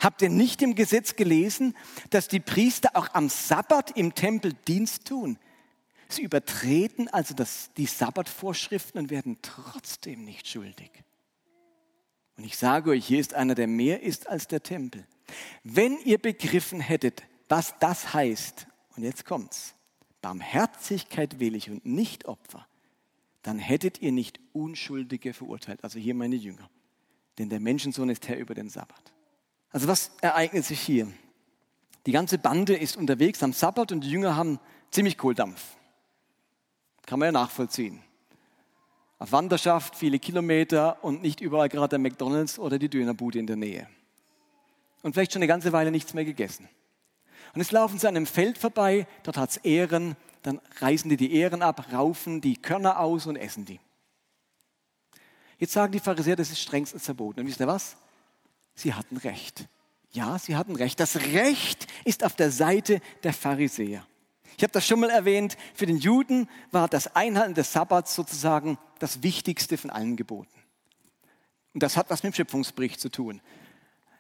habt 0.01 0.23
ihr 0.23 0.31
nicht 0.31 0.63
im 0.63 0.75
Gesetz 0.75 1.15
gelesen, 1.15 1.77
dass 2.11 2.29
die 2.29 2.41
Priester 2.41 2.91
auch 2.95 3.09
am 3.13 3.29
Sabbat 3.29 3.97
im 3.97 4.15
Tempel 4.15 4.55
Dienst 4.67 5.07
tun? 5.07 5.39
Sie 6.09 6.23
übertreten 6.23 7.09
also 7.09 7.35
das, 7.35 7.71
die 7.77 7.87
Sabbatvorschriften 7.87 9.01
und 9.01 9.11
werden 9.11 9.39
trotzdem 9.43 10.25
nicht 10.25 10.49
schuldig. 10.49 10.91
Und 12.37 12.45
ich 12.45 12.57
sage 12.57 12.91
euch, 12.91 13.07
hier 13.07 13.21
ist 13.21 13.35
einer, 13.35 13.55
der 13.55 13.69
mehr 13.69 14.03
ist 14.03 14.29
als 14.29 14.49
der 14.49 14.63
Tempel. 14.63 15.07
Wenn 15.63 15.99
ihr 15.99 16.19
begriffen 16.19 16.81
hättet, 16.81 17.23
was 17.49 17.75
das 17.79 18.15
heißt, 18.15 18.67
und 18.97 19.05
jetzt 19.05 19.25
kommt's, 19.25 19.75
Barmherzigkeit 20.23 21.39
will 21.39 21.55
ich 21.55 21.71
und 21.71 21.87
nicht 21.87 22.25
Opfer, 22.27 22.67
dann 23.43 23.59
hättet 23.59 24.03
ihr 24.03 24.13
nicht 24.13 24.41
Unschuldige 24.53 25.33
verurteilt, 25.33 25.83
also 25.85 25.99
hier 25.99 26.15
meine 26.15 26.37
Jünger. 26.37 26.69
Denn 27.39 27.49
der 27.49 27.61
Menschensohn 27.61 28.11
ist 28.11 28.29
Herr 28.29 28.39
über 28.39 28.55
den 28.55 28.69
Sabbat. 28.69 29.13
Also 29.73 29.89
was 29.89 30.11
ereignet 30.21 30.65
sich 30.65 30.81
hier? 30.81 31.09
Die 32.07 32.13
ganze 32.13 32.39
Bande 32.39 32.77
ist 32.77 32.97
unterwegs 32.97 33.43
am 33.43 33.53
Sabbat 33.53 33.93
und 33.93 34.03
die 34.03 34.11
Jünger 34.11 34.37
haben 34.37 34.59
ziemlich 34.91 35.17
Kohldampf. 35.17 35.63
Kann 37.07 37.19
man 37.19 37.27
ja 37.27 37.33
nachvollziehen. 37.33 38.03
Auf 39.19 39.33
Wanderschaft, 39.33 39.97
viele 39.97 40.19
Kilometer 40.19 41.03
und 41.05 41.23
nicht 41.23 41.41
überall 41.41 41.69
gerade 41.69 41.91
der 41.91 41.99
McDonalds 41.99 42.59
oder 42.59 42.79
die 42.79 42.89
Dönerbude 42.89 43.39
in 43.39 43.47
der 43.47 43.57
Nähe. 43.57 43.87
Und 45.03 45.13
vielleicht 45.13 45.33
schon 45.33 45.41
eine 45.41 45.47
ganze 45.47 45.73
Weile 45.73 45.91
nichts 45.91 46.15
mehr 46.15 46.25
gegessen. 46.25 46.69
Und 47.53 47.61
jetzt 47.61 47.73
laufen 47.73 47.99
sie 47.99 48.09
an 48.09 48.17
einem 48.17 48.27
Feld 48.27 48.59
vorbei, 48.59 49.07
dort 49.23 49.37
hat 49.37 49.51
es 49.51 49.57
Ähren, 49.59 50.17
dann 50.43 50.61
reißen 50.79 51.09
die 51.09 51.17
die 51.17 51.35
Ähren 51.35 51.63
ab, 51.63 51.93
raufen 51.93 52.41
die 52.41 52.57
Körner 52.57 52.99
aus 52.99 53.27
und 53.27 53.37
essen 53.37 53.65
die. 53.65 53.81
Jetzt 55.59 55.73
sagen 55.73 55.93
die 55.93 56.01
Pharisäer, 56.01 56.37
das 56.37 56.51
ist 56.51 56.61
strengstens 56.61 57.05
verboten. 57.05 57.41
Und 57.41 57.47
wisst 57.47 57.61
ihr 57.61 57.67
was? 57.67 57.97
Sie 58.81 58.95
hatten 58.95 59.19
Recht. 59.19 59.69
Ja, 60.11 60.39
sie 60.39 60.57
hatten 60.57 60.75
Recht. 60.75 61.01
Das 61.01 61.17
Recht 61.17 61.87
ist 62.07 62.25
auf 62.25 62.35
der 62.35 62.51
Seite 62.51 63.03
der 63.23 63.35
Pharisäer. 63.35 64.07
Ich 64.57 64.63
habe 64.63 64.73
das 64.73 64.87
schon 64.87 65.01
mal 65.01 65.11
erwähnt, 65.11 65.59
für 65.75 65.85
den 65.85 65.99
Juden 65.99 66.49
war 66.71 66.89
das 66.89 67.15
Einhalten 67.15 67.53
des 67.53 67.75
Sabbats 67.75 68.15
sozusagen 68.15 68.79
das 68.99 69.23
Wichtigste 69.23 69.77
von 69.77 69.91
allen 69.91 70.17
Geboten. 70.17 70.49
Und 71.75 71.83
das 71.83 71.99
hat 71.99 72.09
was 72.09 72.23
mit 72.23 72.33
dem 72.33 72.37
Schöpfungsbericht 72.37 72.99
zu 72.99 73.11
tun. 73.11 73.43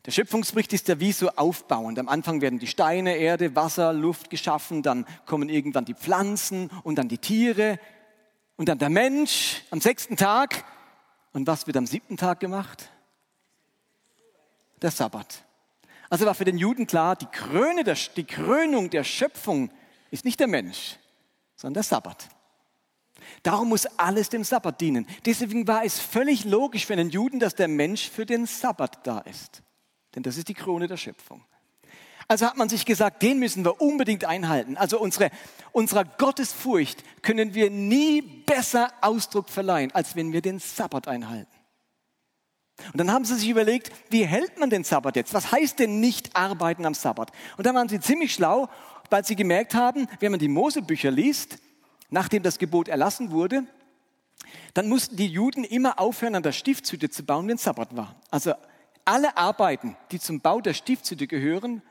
Der 0.05 0.11
Schöpfungsbericht 0.11 0.75
ist 0.75 0.88
ja 0.88 1.01
wie 1.01 1.12
so 1.12 1.31
aufbauend. 1.31 1.99
Am 1.99 2.11
Anfang 2.11 2.42
werden 2.42 2.59
die 2.59 2.66
Steine, 2.66 3.16
Erde, 3.16 3.57
Wasser, 3.57 3.94
Luft 3.94 4.29
geschaffen, 4.29 4.83
dann 4.83 5.07
kommen 5.25 5.49
irgendwann 5.49 5.87
die 5.87 5.94
Pflanzen 5.94 6.70
und 6.83 6.96
dann 6.96 7.09
die 7.09 7.18
Tiere 7.18 7.81
und 8.57 8.68
dann 8.68 8.79
der 8.79 8.90
Mensch 8.90 9.62
am 9.70 9.81
sechsten 9.81 10.18
Tag. 10.18 10.66
Und 11.33 11.46
was 11.46 11.66
wird 11.66 11.79
am 11.79 11.87
siebten 11.87 12.18
Tag 12.18 12.40
gemacht? 12.40 12.90
Der 14.83 14.90
Sabbat. 14.90 15.45
Also 16.09 16.27
war 16.27 16.35
für 16.35 16.45
den 16.45 16.59
Juden 16.59 16.87
klar, 16.87 17.16
die, 17.16 17.27
Kröne 17.27 17.85
der, 17.85 17.97
die 18.16 18.25
Krönung 18.25 18.90
der 18.90 19.05
Schöpfung 19.05 19.71
ist 20.11 20.25
nicht 20.25 20.40
der 20.40 20.49
Mensch, 20.49 20.99
sondern 21.55 21.75
der 21.75 21.83
Sabbat. 21.85 22.29
Darum 23.43 23.69
muss 23.69 23.87
alles 23.97 24.29
dem 24.29 24.45
Sabbat 24.45 24.81
dienen. 24.81 25.07
Deswegen 25.25 25.69
war 25.69 25.85
es 25.85 26.01
völlig 26.01 26.45
logisch 26.45 26.87
für 26.87 26.95
einen 26.95 27.11
Juden, 27.11 27.38
dass 27.38 27.55
der 27.55 27.69
Mensch 27.69 28.11
für 28.11 28.27
den 28.27 28.47
Sabbat 28.47 29.07
da 29.07 29.21
ist. 29.21 29.62
Denn 30.14 30.23
das 30.23 30.37
ist 30.37 30.49
die 30.49 30.55
Krone 30.55 30.88
der 30.88 30.97
Schöpfung. 30.97 31.45
Also 32.27 32.47
hat 32.47 32.57
man 32.57 32.69
sich 32.69 32.85
gesagt, 32.85 33.23
den 33.23 33.38
müssen 33.38 33.64
wir 33.64 33.81
unbedingt 33.81 34.25
einhalten. 34.25 34.77
Also 34.77 35.01
unsere, 35.01 35.31
unserer 35.73 36.05
Gottesfurcht 36.05 37.03
können 37.23 37.55
wir 37.55 37.71
nie 37.71 38.23
besser 38.23 38.93
Ausdruck 39.01 39.49
verleihen, 39.49 39.93
als 39.93 40.16
wenn 40.16 40.33
wir 40.33 40.40
den 40.40 40.59
Sabbat 40.59 41.09
einhalten. 41.09 41.60
Und 42.93 42.99
dann 42.99 43.12
haben 43.12 43.25
sie 43.25 43.35
sich 43.37 43.49
überlegt, 43.49 43.93
wie 44.11 44.25
hält 44.25 44.59
man 44.59 44.71
den 44.71 44.85
Sabbat 44.85 45.16
jetzt? 45.16 45.35
Was 45.35 45.53
heißt 45.53 45.79
denn 45.79 46.01
nicht 46.01 46.35
arbeiten 46.37 46.87
am 46.87 46.95
Sabbat? 46.95 47.31
Und 47.57 47.66
dann 47.66 47.75
waren 47.75 47.88
sie 47.88 48.01
ziemlich 48.01 48.35
schlau, 48.35 48.69
weil 49.11 49.25
sie 49.25 49.37
gemerkt 49.37 49.75
haben, 49.75 50.09
wenn 50.21 50.31
man 50.31 50.40
die 50.40 50.49
Mosebücher 50.49 51.11
liest, 51.11 51.59
nachdem 52.11 52.43
das 52.43 52.59
Gebot 52.59 52.88
erlassen 52.88 53.31
wurde, 53.31 53.64
dann 54.75 54.88
mussten 54.88 55.16
die 55.16 55.27
Juden 55.27 55.64
immer 55.64 55.99
aufhören, 55.99 56.35
an 56.35 56.43
der 56.43 56.53
Stiftshütte 56.53 57.11
zu 57.11 57.25
bauen, 57.25 57.49
wenn 57.49 57.59
Sabbat 57.59 57.97
war. 57.97 58.16
Also 58.31 58.55
alle 59.05 59.37
Arbeiten, 59.37 59.97
die 60.12 60.21
zum 60.21 60.40
Bau 60.40 60.61
der 60.61 60.75
Stiftshütte 60.75 61.27
gehören, 61.27 61.83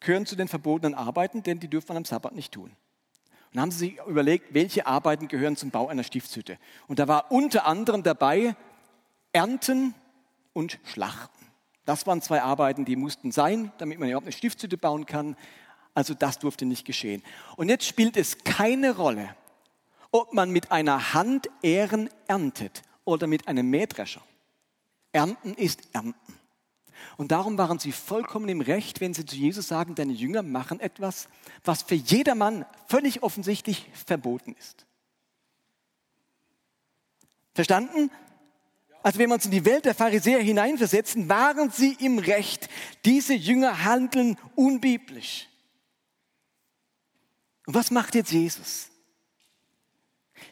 gehören 0.00 0.26
zu 0.26 0.36
den 0.36 0.48
verbotenen 0.48 0.94
Arbeiten, 0.94 1.42
denn 1.42 1.60
die 1.60 1.68
dürfen 1.68 1.88
man 1.88 1.98
am 1.98 2.04
Sabbat 2.04 2.34
nicht 2.34 2.52
tun. 2.52 2.70
Und 2.70 3.56
dann 3.56 3.62
haben 3.62 3.70
sie 3.70 3.78
sich 3.78 3.98
überlegt, 4.06 4.54
welche 4.54 4.86
Arbeiten 4.86 5.28
gehören 5.28 5.56
zum 5.56 5.70
Bau 5.70 5.88
einer 5.88 6.04
Stiftshütte. 6.04 6.58
Und 6.86 6.98
da 6.98 7.08
war 7.08 7.32
unter 7.32 7.66
anderem 7.66 8.02
dabei 8.02 8.54
Ernten 9.32 9.94
und 10.52 10.78
Schlachten. 10.84 11.46
Das 11.84 12.06
waren 12.06 12.22
zwei 12.22 12.42
Arbeiten, 12.42 12.84
die 12.84 12.96
mussten 12.96 13.32
sein, 13.32 13.72
damit 13.78 13.98
man 13.98 14.08
überhaupt 14.08 14.26
eine 14.26 14.32
Stiftshütte 14.32 14.76
bauen 14.76 15.06
kann. 15.06 15.36
Also 15.94 16.14
das 16.14 16.38
durfte 16.38 16.66
nicht 16.66 16.84
geschehen. 16.84 17.22
Und 17.56 17.68
jetzt 17.68 17.84
spielt 17.84 18.16
es 18.16 18.38
keine 18.44 18.96
Rolle, 18.96 19.34
ob 20.12 20.32
man 20.32 20.50
mit 20.50 20.70
einer 20.70 21.14
Hand 21.14 21.48
Ähren 21.62 22.10
erntet 22.26 22.82
oder 23.04 23.26
mit 23.26 23.48
einem 23.48 23.70
Mähdrescher. 23.70 24.22
Ernten 25.12 25.54
ist 25.54 25.88
Ernten. 25.92 26.40
Und 27.16 27.32
darum 27.32 27.58
waren 27.58 27.78
sie 27.78 27.92
vollkommen 27.92 28.48
im 28.48 28.60
Recht, 28.60 29.00
wenn 29.00 29.14
sie 29.14 29.24
zu 29.24 29.36
Jesus 29.36 29.68
sagen, 29.68 29.94
deine 29.94 30.12
Jünger 30.12 30.42
machen 30.42 30.80
etwas, 30.80 31.28
was 31.64 31.82
für 31.82 31.94
jedermann 31.94 32.66
völlig 32.86 33.22
offensichtlich 33.22 33.90
verboten 34.06 34.54
ist. 34.58 34.86
Verstanden? 37.54 38.10
Also 39.02 39.18
wenn 39.18 39.30
wir 39.30 39.34
uns 39.34 39.46
in 39.46 39.50
die 39.50 39.64
Welt 39.64 39.86
der 39.86 39.94
Pharisäer 39.94 40.40
hineinversetzen, 40.40 41.28
waren 41.28 41.70
sie 41.70 41.96
im 42.00 42.18
Recht. 42.18 42.68
Diese 43.04 43.34
Jünger 43.34 43.84
handeln 43.84 44.36
unbiblisch. 44.54 45.48
Und 47.66 47.74
was 47.74 47.90
macht 47.90 48.14
jetzt 48.14 48.32
Jesus? 48.32 48.90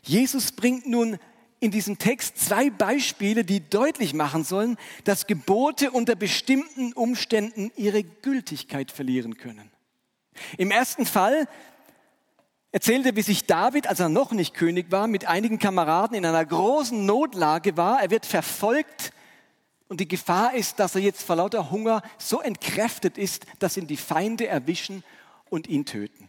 Jesus 0.03 0.53
bringt 0.53 0.87
nun 0.87 1.19
in 1.61 1.71
diesem 1.71 1.99
Text 1.99 2.39
zwei 2.39 2.71
Beispiele, 2.71 3.45
die 3.45 3.69
deutlich 3.69 4.15
machen 4.15 4.45
sollen, 4.45 4.77
dass 5.05 5.27
Gebote 5.27 5.91
unter 5.91 6.15
bestimmten 6.15 6.93
Umständen 6.93 7.73
ihre 7.77 8.05
Gültigkeit 8.05 8.93
verlieren 8.93 9.37
können. 9.37 9.71
Im 10.57 10.71
ersten 10.71 11.05
Fall 11.05 11.49
erzählt 12.73 13.07
er, 13.07 13.17
wie 13.17 13.23
sich 13.23 13.47
David, 13.47 13.87
als 13.87 14.01
er 14.01 14.09
noch 14.09 14.33
nicht 14.33 14.55
König 14.55 14.91
war, 14.91 15.07
mit 15.07 15.27
einigen 15.27 15.59
Kameraden 15.59 16.17
in 16.17 16.25
einer 16.25 16.45
großen 16.45 17.07
Notlage 17.07 17.77
war. 17.77 18.01
Er 18.03 18.11
wird 18.11 18.27
verfolgt 18.27 19.13
und 19.89 20.01
die 20.01 20.09
Gefahr 20.09 20.55
ist, 20.55 20.79
dass 20.79 20.95
er 20.95 21.01
jetzt 21.01 21.23
vor 21.23 21.37
lauter 21.37 21.71
Hunger 21.71 22.03
so 22.19 22.41
entkräftet 22.41 23.17
ist, 23.17 23.47
dass 23.59 23.77
ihn 23.77 23.87
die 23.87 23.97
Feinde 23.97 24.47
erwischen 24.47 25.03
und 25.49 25.67
ihn 25.67 25.87
töten. 25.87 26.29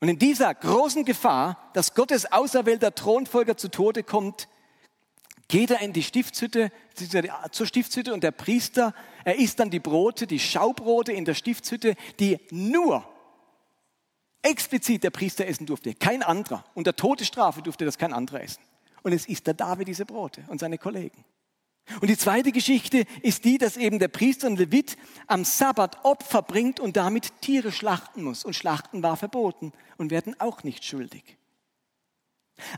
Und 0.00 0.08
in 0.08 0.18
dieser 0.18 0.52
großen 0.52 1.04
Gefahr, 1.04 1.70
dass 1.72 1.94
Gottes 1.94 2.30
auserwählter 2.30 2.94
Thronfolger 2.94 3.56
zu 3.56 3.70
Tode 3.70 4.02
kommt, 4.02 4.48
geht 5.48 5.70
er 5.70 5.80
in 5.80 5.92
die 5.92 6.02
Stiftshütte, 6.02 6.72
zur 7.52 7.66
Stiftshütte 7.66 8.12
und 8.12 8.24
der 8.24 8.32
Priester, 8.32 8.92
er 9.24 9.36
isst 9.36 9.60
dann 9.60 9.70
die 9.70 9.78
Brote, 9.78 10.26
die 10.26 10.40
Schaubrote 10.40 11.12
in 11.12 11.24
der 11.24 11.34
Stiftshütte, 11.34 11.94
die 12.18 12.40
nur 12.50 13.08
explizit 14.42 15.04
der 15.04 15.10
Priester 15.10 15.46
essen 15.46 15.66
durfte, 15.66 15.94
kein 15.94 16.22
anderer. 16.22 16.64
Unter 16.74 16.94
Todesstrafe 16.94 17.62
durfte 17.62 17.84
das 17.84 17.98
kein 17.98 18.12
anderer 18.12 18.42
essen. 18.42 18.62
Und 19.02 19.12
es 19.12 19.26
isst 19.26 19.46
der 19.46 19.54
David 19.54 19.88
diese 19.88 20.06
Brote 20.06 20.44
und 20.48 20.60
seine 20.60 20.78
Kollegen. 20.78 21.24
Und 22.00 22.08
die 22.08 22.18
zweite 22.18 22.50
Geschichte 22.50 23.04
ist 23.22 23.44
die, 23.44 23.58
dass 23.58 23.76
eben 23.76 24.00
der 24.00 24.08
Priester 24.08 24.48
und 24.48 24.58
Levit 24.58 24.96
am 25.28 25.44
Sabbat 25.44 26.04
Opfer 26.04 26.42
bringt 26.42 26.80
und 26.80 26.96
damit 26.96 27.40
Tiere 27.40 27.70
schlachten 27.70 28.24
muss. 28.24 28.44
Und 28.44 28.54
Schlachten 28.54 29.02
war 29.02 29.16
verboten 29.16 29.72
und 29.96 30.10
werden 30.10 30.38
auch 30.40 30.64
nicht 30.64 30.84
schuldig. 30.84 31.36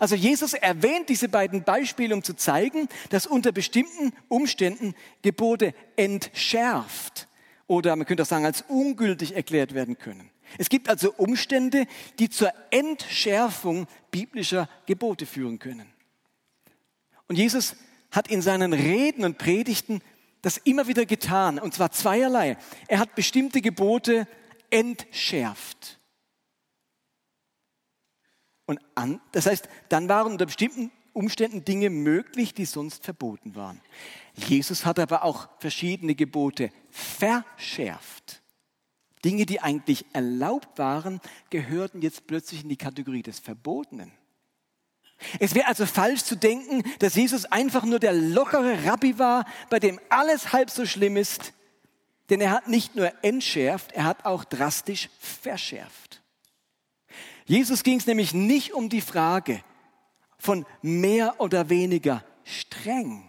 Also 0.01 0.15
Jesus 0.15 0.55
erwähnt 0.55 1.09
diese 1.09 1.29
beiden 1.29 1.63
Beispiele, 1.63 2.15
um 2.15 2.23
zu 2.23 2.35
zeigen, 2.35 2.89
dass 3.11 3.27
unter 3.27 3.53
bestimmten 3.53 4.13
Umständen 4.29 4.95
Gebote 5.23 5.73
entschärft 5.97 7.29
oder 7.67 7.95
man 7.95 8.07
könnte 8.07 8.25
auch 8.25 8.27
sagen, 8.27 8.45
als 8.45 8.65
ungültig 8.69 9.37
erklärt 9.37 9.75
werden 9.75 9.99
können. 9.99 10.31
Es 10.57 10.69
gibt 10.69 10.89
also 10.89 11.13
Umstände, 11.13 11.87
die 12.19 12.31
zur 12.31 12.53
Entschärfung 12.71 13.87
biblischer 14.11 14.69
Gebote 14.87 15.27
führen 15.27 15.59
können. 15.59 15.93
Und 17.27 17.37
Jesus 17.37 17.77
hat 18.11 18.29
in 18.29 18.41
seinen 18.41 18.73
Reden 18.73 19.25
und 19.25 19.39
Predigten 19.39 20.01
das 20.43 20.57
immer 20.57 20.87
wieder 20.87 21.05
getan, 21.05 21.59
und 21.59 21.75
zwar 21.75 21.91
zweierlei. 21.91 22.57
Er 22.87 23.01
hat 23.01 23.15
bestimmte 23.15 23.61
Gebote 23.61 24.27
entschärft. 24.71 25.99
Und 28.67 28.81
an, 28.95 29.21
das 29.33 29.47
heißt, 29.47 29.69
dann 29.89 30.09
waren 30.09 30.33
unter 30.33 30.47
bestimmten 30.47 30.91
Umständen 31.13 31.65
Dinge 31.65 31.91
möglich, 31.91 32.55
die 32.55 32.65
sonst 32.65 33.05
verboten 33.05 33.57
waren. 33.57 33.81
Jesus 34.35 34.85
hat 34.85 34.99
aber 34.99 35.25
auch 35.25 35.49
verschiedene 35.59 36.15
Gebote 36.15 36.71
verschärft. 36.91 38.38
Dinge, 39.25 39.47
die 39.47 39.61
eigentlich 39.61 40.07
erlaubt 40.13 40.79
waren, 40.79 41.21
gehörten 41.51 42.03
jetzt 42.03 42.27
plötzlich 42.27 42.63
in 42.63 42.69
die 42.69 42.77
Kategorie 42.77 43.23
des 43.23 43.39
Verbotenen. 43.39 44.13
Es 45.41 45.55
wäre 45.55 45.67
also 45.67 45.85
falsch 45.85 46.23
zu 46.23 46.37
denken, 46.37 46.85
dass 47.01 47.17
Jesus 47.17 47.45
einfach 47.45 47.85
nur 47.85 47.99
der 47.99 48.13
lockere 48.13 48.85
Rabbi 48.85 49.19
war, 49.19 49.45
bei 49.69 49.81
dem 49.81 49.99
alles 50.09 50.53
halb 50.53 50.71
so 50.71 50.87
schlimm 50.87 51.17
ist, 51.17 51.53
denn 52.31 52.41
er 52.41 52.51
hat 52.51 52.69
nicht 52.69 52.95
nur 52.95 53.13
entschärft, 53.25 53.93
er 53.93 54.05
hat 54.05 54.25
auch 54.25 54.45
drastisch 54.45 55.09
verschärft. 55.19 56.23
Jesus 57.47 57.83
ging 57.83 57.99
es 57.99 58.07
nämlich 58.07 58.35
nicht 58.35 58.75
um 58.75 58.89
die 58.89 59.01
Frage 59.01 59.63
von 60.39 60.67
mehr 60.83 61.41
oder 61.41 61.69
weniger 61.69 62.23
streng, 62.45 63.29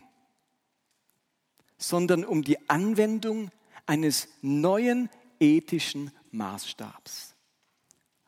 sondern 1.77 2.25
um 2.25 2.43
die 2.43 2.69
Anwendung 2.69 3.49
eines 3.85 4.27
neuen 4.41 5.09
ethischen 5.39 6.11
Maßstabs. 6.31 7.35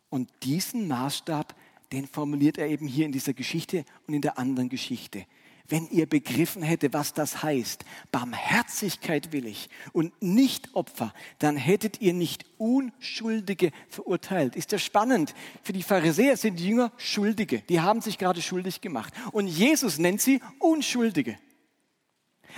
Und 0.10 0.30
diesen 0.44 0.88
Maßstab, 0.88 1.56
den 1.92 2.08
formuliert 2.08 2.58
er 2.58 2.68
eben 2.68 2.88
hier 2.88 3.06
in 3.06 3.12
dieser 3.12 3.34
Geschichte 3.34 3.86
und 4.08 4.14
in 4.14 4.22
der 4.22 4.38
anderen 4.38 4.70
Geschichte 4.70 5.26
wenn 5.72 5.88
ihr 5.90 6.06
begriffen 6.06 6.62
hätte, 6.62 6.94
was 6.94 7.14
das 7.14 7.44
heißt, 7.44 7.86
Barmherzigkeit 8.12 9.32
will 9.32 9.46
ich 9.46 9.70
und 9.94 10.22
nicht 10.22 10.76
Opfer, 10.76 11.14
dann 11.40 11.56
hättet 11.56 12.02
ihr 12.02 12.14
nicht 12.14 12.46
Unschuldige 12.58 13.72
verurteilt. 13.88 14.56
Ist 14.56 14.74
ja 14.74 14.80
spannend. 14.80 15.34
Für 15.64 15.74
die 15.74 15.84
Pharisäer 15.84 16.36
sind 16.36 16.60
die 16.60 16.68
Jünger 16.68 16.92
Schuldige. 16.98 17.60
Die 17.62 17.80
haben 17.80 18.02
sich 18.02 18.18
gerade 18.18 18.42
schuldig 18.42 18.82
gemacht. 18.82 19.14
Und 19.32 19.48
Jesus 19.48 19.98
nennt 19.98 20.22
sie 20.22 20.42
Unschuldige. 20.60 21.38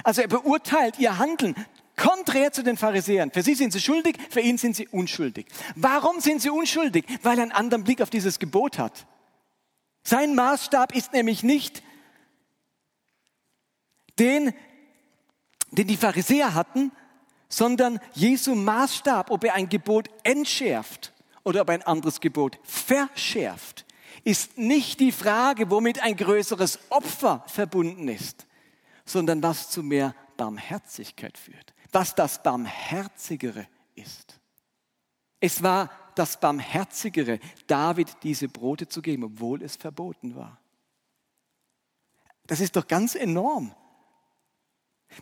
Also 0.03 0.21
er 0.21 0.27
beurteilt 0.27 0.97
ihr 0.97 1.19
Handeln 1.19 1.55
konträr 1.95 2.51
zu 2.51 2.63
den 2.63 2.77
Pharisäern. 2.77 3.31
Für 3.31 3.41
sie 3.41 3.55
sind 3.55 3.73
sie 3.73 3.81
schuldig, 3.81 4.17
für 4.29 4.41
ihn 4.41 4.57
sind 4.57 4.75
sie 4.75 4.87
unschuldig. 4.87 5.45
Warum 5.75 6.19
sind 6.19 6.41
sie 6.41 6.49
unschuldig? 6.49 7.05
Weil 7.21 7.37
er 7.37 7.43
einen 7.43 7.51
anderen 7.51 7.83
Blick 7.83 8.01
auf 8.01 8.09
dieses 8.09 8.39
Gebot 8.39 8.77
hat. 8.77 9.05
Sein 10.03 10.35
Maßstab 10.35 10.95
ist 10.95 11.13
nämlich 11.13 11.43
nicht 11.43 11.81
den, 14.19 14.53
den 15.71 15.87
die 15.87 15.97
Pharisäer 15.97 16.53
hatten, 16.53 16.91
sondern 17.49 17.99
Jesu 18.13 18.55
Maßstab, 18.55 19.29
ob 19.29 19.43
er 19.43 19.53
ein 19.53 19.69
Gebot 19.69 20.09
entschärft 20.23 21.13
oder 21.43 21.61
ob 21.61 21.69
ein 21.69 21.83
anderes 21.83 22.19
Gebot 22.19 22.59
verschärft, 22.63 23.85
ist 24.23 24.57
nicht 24.57 24.99
die 24.99 25.11
Frage, 25.11 25.69
womit 25.69 26.01
ein 26.01 26.15
größeres 26.15 26.79
Opfer 26.89 27.43
verbunden 27.47 28.07
ist, 28.07 28.45
sondern 29.05 29.43
was 29.43 29.69
zu 29.69 29.83
mehr 29.83 30.15
Barmherzigkeit 30.37 31.37
führt, 31.37 31.73
was 31.93 32.15
das 32.15 32.41
Barmherzigere 32.41 33.67
ist. 33.95 34.39
Es 35.39 35.61
war 35.61 35.89
das 36.15 36.39
Barmherzigere, 36.39 37.39
David 37.67 38.15
diese 38.23 38.47
Brote 38.47 38.87
zu 38.87 39.01
geben, 39.01 39.23
obwohl 39.23 39.61
es 39.61 39.75
verboten 39.75 40.35
war. 40.35 40.59
Das 42.47 42.59
ist 42.59 42.75
doch 42.75 42.87
ganz 42.87 43.15
enorm. 43.15 43.73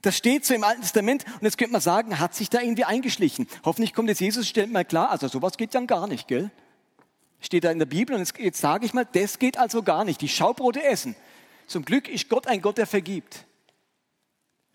Das 0.02 0.16
steht 0.16 0.46
so 0.46 0.54
im 0.54 0.64
Alten 0.64 0.82
Testament 0.82 1.26
und 1.26 1.44
jetzt 1.44 1.58
könnte 1.58 1.74
man 1.74 1.82
sagen, 1.82 2.20
hat 2.20 2.34
sich 2.34 2.50
da 2.50 2.62
irgendwie 2.62 2.86
eingeschlichen. 2.86 3.48
Hoffentlich 3.66 3.94
kommt 3.94 4.10
jetzt 4.10 4.22
Jesus, 4.22 4.48
stellt 4.48 4.72
mal 4.72 4.86
klar, 4.86 5.12
also 5.12 5.28
sowas 5.28 5.58
geht 5.58 5.76
dann 5.76 5.88
gar 5.88 6.08
nicht, 6.08 6.28
gell? 6.28 6.50
Steht 7.42 7.64
da 7.64 7.72
in 7.72 7.80
der 7.80 7.88
Bibel 7.88 8.16
und 8.16 8.22
jetzt, 8.22 8.38
jetzt 8.38 8.62
sage 8.62 8.86
ich 8.86 8.94
mal, 8.94 9.06
das 9.06 9.40
geht 9.40 9.58
also 9.58 9.84
gar 9.84 10.06
nicht. 10.06 10.22
Die 10.22 10.30
Schaubrote 10.30 10.84
essen. 10.84 11.16
Zum 11.68 11.84
Glück 11.84 12.08
ist 12.08 12.30
Gott 12.30 12.48
ein 12.48 12.62
Gott, 12.62 12.78
der 12.78 12.88
vergibt. 12.88 13.46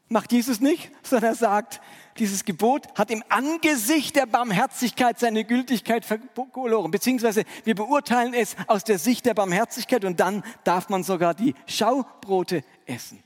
Macht 0.08 0.30
Jesus 0.30 0.60
nicht, 0.60 0.90
sondern 1.02 1.32
er 1.32 1.34
sagt, 1.34 1.80
dieses 2.18 2.44
Gebot 2.44 2.86
hat 2.94 3.10
im 3.10 3.24
Angesicht 3.28 4.14
der 4.14 4.26
Barmherzigkeit 4.26 5.18
seine 5.18 5.44
Gültigkeit 5.44 6.04
verloren. 6.04 6.90
Beziehungsweise 6.90 7.44
wir 7.64 7.74
beurteilen 7.74 8.32
es 8.32 8.56
aus 8.68 8.84
der 8.84 8.98
Sicht 8.98 9.26
der 9.26 9.34
Barmherzigkeit 9.34 10.04
und 10.04 10.20
dann 10.20 10.44
darf 10.64 10.88
man 10.88 11.02
sogar 11.02 11.34
die 11.34 11.54
Schaubrote 11.66 12.62
essen. 12.86 13.22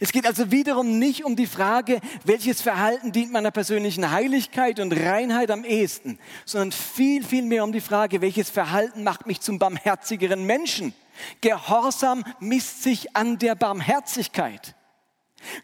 Es 0.00 0.10
geht 0.10 0.26
also 0.26 0.50
wiederum 0.50 0.98
nicht 0.98 1.24
um 1.24 1.36
die 1.36 1.46
Frage, 1.46 2.00
welches 2.24 2.60
Verhalten 2.60 3.12
dient 3.12 3.32
meiner 3.32 3.52
persönlichen 3.52 4.10
Heiligkeit 4.10 4.80
und 4.80 4.92
Reinheit 4.92 5.52
am 5.52 5.64
ehesten, 5.64 6.18
sondern 6.44 6.72
viel, 6.72 7.24
viel 7.24 7.44
mehr 7.44 7.62
um 7.62 7.72
die 7.72 7.80
Frage, 7.80 8.20
welches 8.20 8.50
Verhalten 8.50 9.04
macht 9.04 9.26
mich 9.28 9.40
zum 9.40 9.60
barmherzigeren 9.60 10.44
Menschen. 10.44 10.94
Gehorsam 11.40 12.24
misst 12.40 12.82
sich 12.82 13.16
an 13.16 13.38
der 13.38 13.54
Barmherzigkeit. 13.54 14.74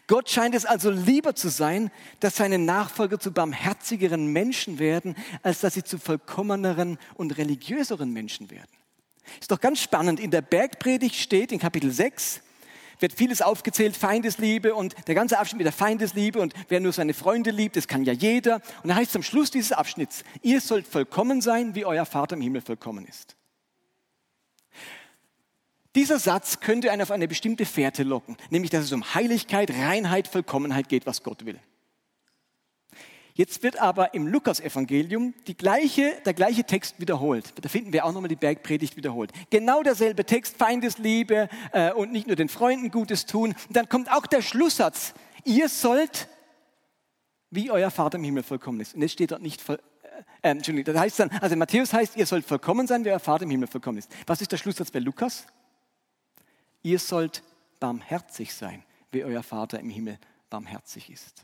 Gott 0.07 0.29
scheint 0.29 0.55
es 0.55 0.65
also 0.65 0.89
lieber 0.89 1.35
zu 1.35 1.49
sein, 1.49 1.91
dass 2.19 2.37
seine 2.37 2.57
Nachfolger 2.57 3.19
zu 3.19 3.31
barmherzigeren 3.31 4.31
Menschen 4.31 4.79
werden, 4.79 5.15
als 5.43 5.61
dass 5.61 5.73
sie 5.73 5.83
zu 5.83 5.97
vollkommeneren 5.97 6.97
und 7.15 7.37
religiöseren 7.37 8.11
Menschen 8.11 8.49
werden. 8.49 8.71
Ist 9.39 9.51
doch 9.51 9.59
ganz 9.59 9.81
spannend. 9.81 10.19
In 10.19 10.31
der 10.31 10.41
Bergpredigt 10.41 11.15
steht 11.15 11.51
in 11.51 11.59
Kapitel 11.59 11.91
6, 11.91 12.41
wird 12.99 13.13
vieles 13.13 13.41
aufgezählt, 13.41 13.97
Feindesliebe 13.97 14.73
und 14.73 14.95
der 15.07 15.15
ganze 15.15 15.37
Abschnitt 15.37 15.57
mit 15.57 15.65
der 15.65 15.73
Feindesliebe 15.73 16.39
und 16.39 16.53
wer 16.69 16.79
nur 16.79 16.93
seine 16.93 17.13
Freunde 17.13 17.51
liebt, 17.51 17.75
das 17.75 17.87
kann 17.87 18.03
ja 18.03 18.13
jeder. 18.13 18.61
Und 18.83 18.89
da 18.89 18.95
heißt 18.95 19.09
es 19.09 19.15
am 19.15 19.23
Schluss 19.23 19.51
dieses 19.51 19.71
Abschnitts, 19.71 20.23
ihr 20.41 20.61
sollt 20.61 20.87
vollkommen 20.87 21.41
sein, 21.41 21.75
wie 21.75 21.85
euer 21.85 22.05
Vater 22.05 22.35
im 22.35 22.41
Himmel 22.41 22.61
vollkommen 22.61 23.05
ist. 23.05 23.35
Dieser 25.95 26.19
Satz 26.19 26.59
könnte 26.59 26.91
einen 26.91 27.01
auf 27.01 27.11
eine 27.11 27.27
bestimmte 27.27 27.65
Fährte 27.65 28.03
locken, 28.03 28.35
nämlich 28.49 28.69
dass 28.69 28.83
es 28.83 28.91
um 28.91 29.15
Heiligkeit, 29.15 29.71
Reinheit, 29.71 30.27
Vollkommenheit 30.27 30.89
geht, 30.89 31.05
was 31.05 31.23
Gott 31.23 31.45
will. 31.45 31.59
Jetzt 33.37 33.63
wird 33.63 33.81
aber 33.81 34.13
im 34.13 34.27
Lukas-Evangelium 34.27 35.33
gleiche, 35.57 36.13
der 36.25 36.33
gleiche 36.33 36.63
Text 36.63 37.01
wiederholt. 37.01 37.53
Da 37.61 37.67
finden 37.67 37.91
wir 37.91 38.05
auch 38.05 38.13
nochmal 38.13 38.29
die 38.29 38.37
Bergpredigt 38.37 38.95
wiederholt. 38.95 39.31
Genau 39.49 39.83
derselbe 39.83 40.23
Text, 40.23 40.55
Feindesliebe 40.55 41.49
äh, 41.73 41.91
und 41.91 42.13
nicht 42.13 42.27
nur 42.27 42.37
den 42.37 42.47
Freunden 42.47 42.91
Gutes 42.91 43.25
tun. 43.25 43.53
Und 43.67 43.75
dann 43.75 43.89
kommt 43.89 44.09
auch 44.09 44.25
der 44.25 44.41
Schlusssatz, 44.41 45.13
ihr 45.43 45.67
sollt, 45.67 46.29
wie 47.51 47.71
euer 47.71 47.91
Vater 47.91 48.17
im 48.17 48.23
Himmel 48.23 48.43
vollkommen 48.43 48.79
ist. 48.79 48.95
Und 48.95 49.01
es 49.01 49.11
steht 49.11 49.31
dort 49.31 49.41
nicht, 49.41 49.61
voll, 49.61 49.79
äh, 50.41 50.49
Entschuldigung, 50.51 50.93
das 50.93 51.01
heißt 51.01 51.19
dann, 51.19 51.29
also 51.41 51.57
Matthäus 51.57 51.91
heißt, 51.91 52.15
ihr 52.15 52.25
sollt 52.25 52.45
vollkommen 52.45 52.87
sein, 52.87 53.03
wie 53.03 53.11
euer 53.11 53.19
Vater 53.19 53.43
im 53.43 53.49
Himmel 53.49 53.67
vollkommen 53.67 53.97
ist. 53.97 54.09
Was 54.27 54.39
ist 54.39 54.53
der 54.53 54.57
Schlusssatz 54.57 54.91
bei 54.91 54.99
Lukas? 54.99 55.45
Ihr 56.85 56.99
sollt 56.99 57.41
barmherzig 57.79 58.53
sein, 58.53 58.83
wie 59.11 59.23
euer 59.23 59.41
Vater 59.41 59.79
im 59.79 59.89
Himmel 59.89 60.19
barmherzig 60.51 61.09
ist. 61.09 61.43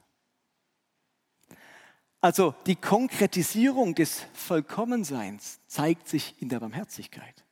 Also 2.20 2.54
die 2.68 2.76
Konkretisierung 2.76 3.96
des 3.96 4.24
Vollkommenseins 4.34 5.60
zeigt 5.66 6.08
sich 6.08 6.40
in 6.44 6.50
der 6.50 6.60
Barmherzigkeit. 6.60 7.44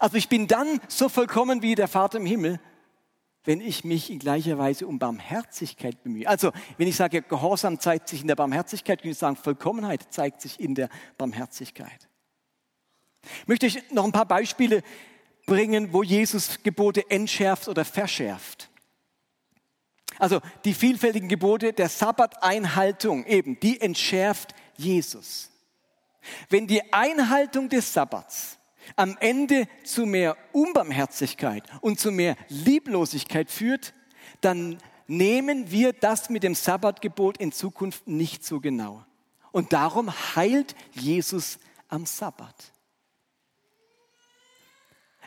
Also 0.00 0.16
ich 0.16 0.28
bin 0.28 0.48
dann 0.48 0.80
so 0.88 1.08
vollkommen 1.08 1.62
wie 1.62 1.76
der 1.76 1.86
Vater 1.86 2.18
im 2.18 2.26
Himmel, 2.26 2.58
wenn 3.44 3.60
ich 3.60 3.84
mich 3.84 4.10
in 4.10 4.18
gleicher 4.18 4.58
Weise 4.58 4.88
um 4.88 4.98
Barmherzigkeit 4.98 6.02
bemühe. 6.02 6.26
Also 6.26 6.50
wenn 6.78 6.88
ich 6.88 6.96
sage, 6.96 7.22
Gehorsam 7.22 7.78
zeigt 7.78 8.08
sich 8.08 8.22
in 8.22 8.26
der 8.26 8.34
Barmherzigkeit, 8.34 9.02
kann 9.02 9.12
ich 9.12 9.18
sagen, 9.18 9.36
Vollkommenheit 9.36 10.12
zeigt 10.12 10.40
sich 10.40 10.58
in 10.58 10.74
der 10.74 10.88
Barmherzigkeit. 11.16 12.08
Möchte 13.46 13.66
ich 13.66 13.88
noch 13.92 14.04
ein 14.04 14.10
paar 14.10 14.26
Beispiele 14.26 14.82
bringen, 15.48 15.92
wo 15.92 16.04
Jesus 16.04 16.62
Gebote 16.62 17.10
entschärft 17.10 17.66
oder 17.66 17.84
verschärft. 17.84 18.70
Also 20.18 20.40
die 20.64 20.74
vielfältigen 20.74 21.28
Gebote 21.28 21.72
der 21.72 21.88
Sabbateinhaltung 21.88 23.24
eben, 23.24 23.58
die 23.58 23.80
entschärft 23.80 24.54
Jesus. 24.76 25.50
Wenn 26.48 26.66
die 26.66 26.92
Einhaltung 26.92 27.68
des 27.68 27.92
Sabbats 27.92 28.58
am 28.96 29.16
Ende 29.20 29.66
zu 29.84 30.06
mehr 30.06 30.36
Unbarmherzigkeit 30.52 31.64
und 31.80 31.98
zu 31.98 32.10
mehr 32.10 32.36
Lieblosigkeit 32.48 33.50
führt, 33.50 33.94
dann 34.40 34.78
nehmen 35.06 35.70
wir 35.70 35.92
das 35.92 36.30
mit 36.30 36.42
dem 36.42 36.54
Sabbatgebot 36.54 37.38
in 37.38 37.52
Zukunft 37.52 38.06
nicht 38.06 38.44
so 38.44 38.60
genau. 38.60 39.04
Und 39.52 39.72
darum 39.72 40.12
heilt 40.36 40.74
Jesus 40.92 41.58
am 41.88 42.04
Sabbat. 42.04 42.72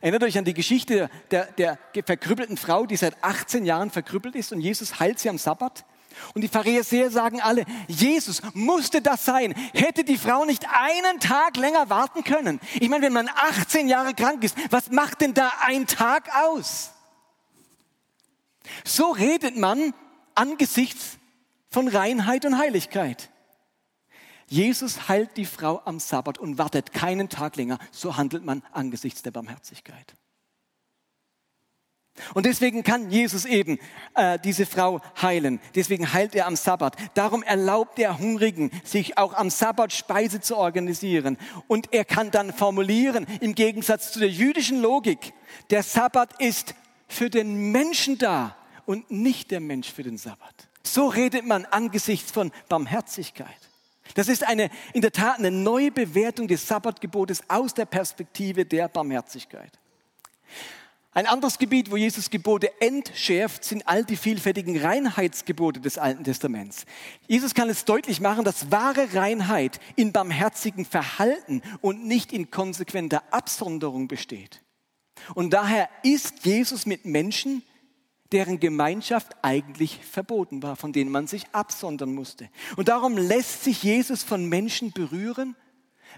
Erinnert 0.02 0.24
euch 0.24 0.38
an 0.38 0.46
die 0.46 0.54
Geschichte 0.54 1.10
der, 1.30 1.46
der 1.46 1.78
verkrüppelten 2.06 2.58
Frau, 2.58 2.86
die 2.86 2.98
seit 2.98 3.24
18 3.24 3.66
Jahren 3.66 3.92
verkrüppelt 3.92 4.36
ist 4.36 4.52
und 4.52 4.60
Jesus 4.60 5.00
heilt 5.00 5.20
sie 5.20 5.30
am 5.30 5.38
Sabbat. 5.38 5.86
Und 6.34 6.42
die 6.42 6.48
Pharisäer 6.48 7.10
sagen 7.10 7.42
alle, 7.42 7.66
Jesus, 7.88 8.42
musste 8.54 9.02
das 9.02 9.26
sein? 9.26 9.54
Hätte 9.74 10.04
die 10.04 10.18
Frau 10.18 10.46
nicht 10.46 10.66
einen 10.70 11.20
Tag 11.20 11.58
länger 11.58 11.90
warten 11.90 12.24
können? 12.24 12.60
Ich 12.80 12.90
meine, 12.90 13.06
wenn 13.06 13.14
man 13.14 13.30
18 13.30 13.88
Jahre 13.88 14.14
krank 14.14 14.44
ist, 14.44 14.58
was 14.72 14.92
macht 14.92 15.22
denn 15.22 15.34
da 15.34 15.52
ein 15.62 15.88
Tag 15.88 16.30
aus? 16.36 16.92
So 18.84 19.12
redet 19.12 19.58
man 19.58 19.94
angesichts 20.36 21.18
von 21.70 21.88
Reinheit 21.88 22.46
und 22.46 22.58
Heiligkeit. 22.58 23.31
Jesus 24.52 25.08
heilt 25.08 25.38
die 25.38 25.46
Frau 25.46 25.82
am 25.86 26.02
Sabbat 26.02 26.38
und 26.38 26.58
wartet 26.58 26.92
keinen 26.92 27.30
Tag 27.30 27.56
länger. 27.56 27.80
So 27.90 28.18
handelt 28.18 28.44
man 28.44 28.64
angesichts 28.74 29.22
der 29.22 29.32
Barmherzigkeit. 29.32 30.14
Und 32.34 32.46
deswegen 32.46 32.84
kann 32.84 33.10
Jesus 33.10 33.46
eben 33.46 33.80
äh, 34.14 34.38
diese 34.40 34.66
Frau 34.66 35.00
heilen. 35.22 35.62
Deswegen 35.74 36.12
heilt 36.12 36.36
er 36.36 36.48
am 36.48 36.58
Sabbat. 36.58 36.98
Darum 37.14 37.44
erlaubt 37.44 37.98
er 37.98 38.20
Hungrigen, 38.20 38.72
sich 38.84 39.18
auch 39.18 39.34
am 39.36 39.50
Sabbat 39.50 39.94
Speise 39.94 40.42
zu 40.42 40.58
organisieren. 40.58 41.38
Und 41.70 41.94
er 41.94 42.04
kann 42.04 42.30
dann 42.30 42.52
formulieren, 42.52 43.28
im 43.40 43.56
Gegensatz 43.56 44.12
zu 44.12 44.20
der 44.20 44.30
jüdischen 44.30 44.82
Logik, 44.82 45.32
der 45.70 45.82
Sabbat 45.82 46.42
ist 46.42 46.76
für 47.08 47.30
den 47.30 47.72
Menschen 47.72 48.18
da 48.18 48.58
und 48.86 49.10
nicht 49.12 49.50
der 49.50 49.62
Mensch 49.62 49.90
für 49.90 50.04
den 50.04 50.18
Sabbat. 50.18 50.68
So 50.84 51.08
redet 51.08 51.46
man 51.46 51.64
angesichts 51.64 52.34
von 52.34 52.52
Barmherzigkeit. 52.68 53.71
Das 54.14 54.28
ist 54.28 54.46
eine, 54.46 54.70
in 54.94 55.02
der 55.02 55.12
Tat 55.12 55.40
eine 55.40 55.52
neue 55.52 55.92
Bewertung 55.92 56.48
des 56.48 56.68
Sabbatgebotes 56.68 57.44
aus 57.48 57.74
der 57.74 57.86
Perspektive 57.86 58.66
der 58.66 58.88
Barmherzigkeit. 58.88 59.80
Ein 61.14 61.28
anderes 61.28 61.58
Gebiet, 61.58 61.92
wo 61.92 61.98
Jesus 61.98 62.30
Gebote 62.30 62.72
entschärft, 62.80 63.66
sind 63.66 63.86
all 63.86 64.06
die 64.06 64.16
vielfältigen 64.16 64.80
Reinheitsgebote 64.80 65.82
des 65.82 65.98
Alten 65.98 66.24
Testaments. 66.24 66.86
Jesus 67.28 67.54
kann 67.54 67.70
es 67.70 67.84
deutlich 67.84 68.22
machen, 68.22 68.46
dass 68.46 68.72
wahre 68.72 69.14
Reinheit 69.14 69.82
in 69.98 70.14
barmherzigen 70.14 70.86
Verhalten 70.86 71.62
und 71.82 72.06
nicht 72.06 72.32
in 72.32 72.50
konsequenter 72.50 73.24
Absonderung 73.32 74.08
besteht. 74.08 74.62
Und 75.36 75.52
daher 75.52 75.90
ist 76.02 76.46
Jesus 76.46 76.86
mit 76.86 77.04
Menschen, 77.04 77.62
deren 78.32 78.60
Gemeinschaft 78.60 79.36
eigentlich 79.42 79.98
verboten 80.06 80.64
war, 80.64 80.76
von 80.76 80.94
denen 80.94 81.12
man 81.12 81.28
sich 81.28 81.46
absondern 81.52 82.14
musste. 82.14 82.50
Und 82.78 82.88
darum 82.88 83.18
lässt 83.18 83.64
sich 83.64 83.84
Jesus 83.84 84.24
von 84.24 84.48
Menschen 84.48 84.92
berühren, 84.92 85.56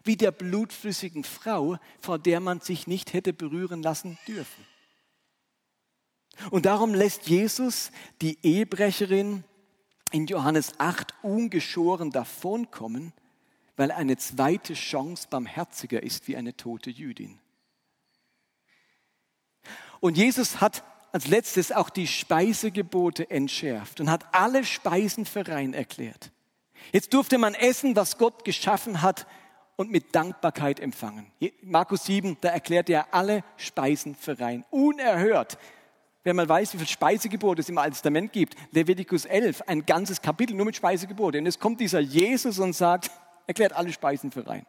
wie 0.04 0.18
der 0.18 0.32
blutflüssigen 0.32 1.24
Frau, 1.24 1.78
vor 2.00 2.20
der 2.20 2.40
man 2.40 2.62
sich 2.62 2.88
nicht 2.88 3.14
hätte 3.14 3.34
berühren 3.34 3.82
lassen 3.82 4.18
dürfen. 4.28 4.66
Und 6.50 6.66
darum 6.66 6.94
lässt 6.94 7.28
Jesus 7.28 7.92
die 8.22 8.38
Ehebrecherin 8.44 9.44
in 10.12 10.28
Johannes 10.28 10.80
8 10.80 11.14
ungeschoren 11.24 12.12
davonkommen, 12.12 13.14
weil 13.76 13.92
eine 13.92 14.18
zweite 14.18 14.74
Chance 14.74 15.28
barmherziger 15.30 16.04
ist 16.04 16.28
wie 16.28 16.38
eine 16.38 16.56
tote 16.56 16.90
Jüdin. 16.90 17.40
Und 20.00 20.18
Jesus 20.18 20.60
hat 20.60 20.84
als 21.14 21.28
letztes 21.28 21.72
auch 21.72 21.92
die 21.92 22.08
Speisegebote 22.08 23.30
entschärft 23.30 24.02
und 24.02 24.10
hat 24.10 24.26
alle 24.34 24.66
Speisen 24.66 25.26
für 25.26 25.48
rein 25.48 25.74
erklärt. 25.74 26.32
Jetzt 26.92 27.14
durfte 27.14 27.38
man 27.38 27.54
essen, 27.54 27.96
was 27.96 28.18
Gott 28.18 28.44
geschaffen 28.44 29.04
hat 29.04 29.28
und 29.76 29.92
mit 29.92 30.14
Dankbarkeit 30.16 30.80
empfangen. 30.80 31.32
Markus 31.62 32.06
7, 32.06 32.38
da 32.42 32.50
erklärt 32.50 32.90
er 32.90 33.14
alle 33.14 33.44
Speisen 33.58 34.16
für 34.16 34.40
rein. 34.40 34.66
Unerhört. 34.72 35.60
Wenn 36.24 36.36
man 36.36 36.50
weiß, 36.50 36.74
wie 36.74 36.78
viele 36.78 36.90
Speisegebote 36.90 37.62
es 37.62 37.70
im 37.70 37.78
Alten 37.78 37.94
Testament 37.94 38.34
gibt, 38.34 38.56
Levitikus 38.72 39.26
11, 39.26 39.64
ein 39.68 39.86
ganzes 39.86 40.22
Kapitel 40.22 40.56
nur 40.56 40.66
mit 40.66 40.76
Speisegebote. 40.76 41.38
Und 41.38 41.46
jetzt 41.46 41.60
kommt 41.60 41.80
dieser 41.80 42.00
Jesus 42.00 42.58
und 42.58 42.74
sagt, 42.74 43.12
erklärt 43.46 43.74
alle 43.74 43.94
Speisen 43.94 44.32
für 44.32 44.48
rein. 44.48 44.66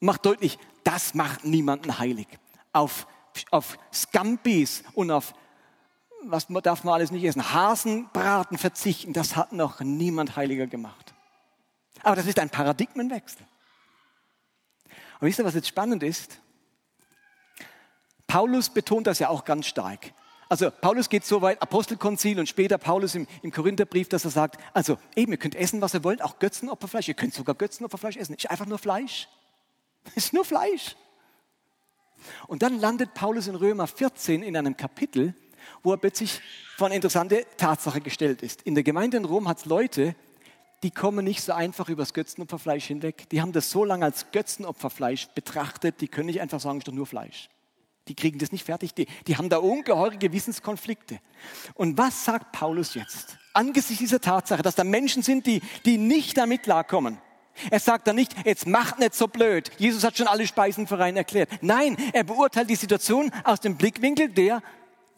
Macht 0.00 0.26
deutlich, 0.26 0.58
das 0.84 1.14
macht 1.14 1.44
niemanden 1.44 1.98
heilig. 1.98 2.26
Auf, 2.72 3.06
auf 3.50 3.78
Scampis 3.92 4.82
und 4.94 5.10
auf 5.10 5.34
was 6.24 6.46
darf 6.62 6.84
man 6.84 6.94
alles 6.94 7.10
nicht 7.10 7.24
essen? 7.24 7.52
Hasenbraten 7.52 8.56
verzichten, 8.56 9.12
das 9.12 9.34
hat 9.36 9.52
noch 9.52 9.80
niemand 9.80 10.36
heiliger 10.36 10.66
gemacht. 10.66 11.14
Aber 12.02 12.16
das 12.16 12.26
ist 12.26 12.38
ein 12.38 12.50
Paradigmenwechsel. 12.50 13.44
Und 15.20 15.28
wisst 15.28 15.38
ihr, 15.38 15.44
was 15.44 15.54
jetzt 15.54 15.68
spannend 15.68 16.02
ist? 16.02 16.38
Paulus 18.26 18.70
betont 18.70 19.06
das 19.06 19.18
ja 19.18 19.28
auch 19.28 19.44
ganz 19.44 19.66
stark. 19.66 20.12
Also 20.48 20.70
Paulus 20.70 21.08
geht 21.08 21.24
so 21.24 21.40
weit, 21.40 21.62
Apostelkonzil 21.62 22.38
und 22.38 22.48
später 22.48 22.76
Paulus 22.76 23.14
im, 23.14 23.26
im 23.42 23.50
Korintherbrief, 23.50 24.08
dass 24.08 24.24
er 24.24 24.30
sagt, 24.30 24.60
also 24.74 24.98
eben, 25.16 25.32
ihr 25.32 25.38
könnt 25.38 25.54
essen, 25.54 25.80
was 25.80 25.94
ihr 25.94 26.04
wollt, 26.04 26.22
auch 26.22 26.38
Götzenopferfleisch, 26.38 27.08
ihr 27.08 27.14
könnt 27.14 27.34
sogar 27.34 27.54
Götzenopferfleisch 27.54 28.16
essen, 28.16 28.34
ist 28.34 28.50
einfach 28.50 28.66
nur 28.66 28.78
Fleisch. 28.78 29.28
Ist 30.16 30.32
nur 30.32 30.44
Fleisch. 30.44 30.96
Und 32.46 32.62
dann 32.62 32.78
landet 32.78 33.14
Paulus 33.14 33.46
in 33.46 33.54
Römer 33.54 33.86
14 33.86 34.42
in 34.42 34.56
einem 34.56 34.76
Kapitel, 34.76 35.34
wo 35.82 35.92
er 35.92 35.98
plötzlich 35.98 36.40
vor 36.76 36.86
eine 36.86 36.96
interessante 36.96 37.46
Tatsache 37.56 38.00
gestellt 38.00 38.42
ist. 38.42 38.62
In 38.62 38.74
der 38.74 38.84
Gemeinde 38.84 39.16
in 39.16 39.24
Rom 39.24 39.48
hat 39.48 39.58
es 39.58 39.64
Leute, 39.64 40.14
die 40.82 40.90
kommen 40.90 41.24
nicht 41.24 41.42
so 41.42 41.52
einfach 41.52 41.88
über 41.88 42.02
das 42.02 42.12
Götzenopferfleisch 42.12 42.86
hinweg. 42.86 43.28
Die 43.30 43.40
haben 43.40 43.52
das 43.52 43.70
so 43.70 43.84
lange 43.84 44.04
als 44.04 44.32
Götzenopferfleisch 44.32 45.28
betrachtet, 45.28 46.00
die 46.00 46.08
können 46.08 46.26
nicht 46.26 46.40
einfach 46.40 46.60
sagen, 46.60 46.78
es 46.78 46.82
ist 46.82 46.88
doch 46.88 46.92
nur 46.92 47.06
Fleisch. 47.06 47.48
Die 48.08 48.16
kriegen 48.16 48.38
das 48.38 48.50
nicht 48.50 48.64
fertig. 48.64 48.94
Die, 48.94 49.06
die 49.28 49.36
haben 49.36 49.48
da 49.48 49.58
ungeheure 49.58 50.16
Gewissenskonflikte. 50.16 51.20
Und 51.74 51.98
was 51.98 52.24
sagt 52.24 52.50
Paulus 52.50 52.94
jetzt? 52.94 53.38
Angesichts 53.52 53.98
dieser 53.98 54.20
Tatsache, 54.20 54.62
dass 54.62 54.74
da 54.74 54.82
Menschen 54.82 55.22
sind, 55.22 55.46
die, 55.46 55.62
die 55.84 55.98
nicht 55.98 56.36
damit 56.36 56.64
klarkommen. 56.64 57.18
Er 57.70 57.80
sagt 57.80 58.06
da 58.06 58.12
nicht, 58.12 58.34
jetzt 58.44 58.66
macht 58.66 58.98
nicht 58.98 59.14
so 59.14 59.28
blöd. 59.28 59.70
Jesus 59.78 60.04
hat 60.04 60.16
schon 60.16 60.26
alle 60.26 60.46
Speisen 60.46 60.86
für 60.86 60.98
rein 60.98 61.16
erklärt. 61.16 61.50
Nein, 61.60 61.96
er 62.12 62.24
beurteilt 62.24 62.70
die 62.70 62.76
Situation 62.76 63.30
aus 63.44 63.60
dem 63.60 63.76
Blickwinkel 63.76 64.28
der 64.28 64.62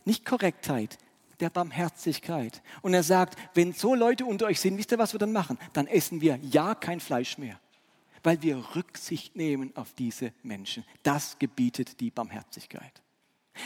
nicht 0.04 0.24
Korrektheit, 0.24 0.98
der 1.40 1.50
Barmherzigkeit. 1.50 2.62
Und 2.82 2.94
er 2.94 3.02
sagt, 3.02 3.38
wenn 3.54 3.72
so 3.72 3.94
Leute 3.94 4.24
unter 4.24 4.46
euch 4.46 4.60
sind, 4.60 4.76
wisst 4.76 4.92
ihr, 4.92 4.98
was 4.98 5.14
wir 5.14 5.18
dann 5.18 5.32
machen? 5.32 5.58
Dann 5.72 5.86
essen 5.86 6.20
wir 6.20 6.38
ja 6.42 6.74
kein 6.74 7.00
Fleisch 7.00 7.38
mehr, 7.38 7.58
weil 8.22 8.42
wir 8.42 8.74
Rücksicht 8.74 9.36
nehmen 9.36 9.74
auf 9.76 9.92
diese 9.94 10.32
Menschen. 10.42 10.84
Das 11.02 11.38
gebietet 11.38 12.00
die 12.00 12.10
Barmherzigkeit. 12.10 13.02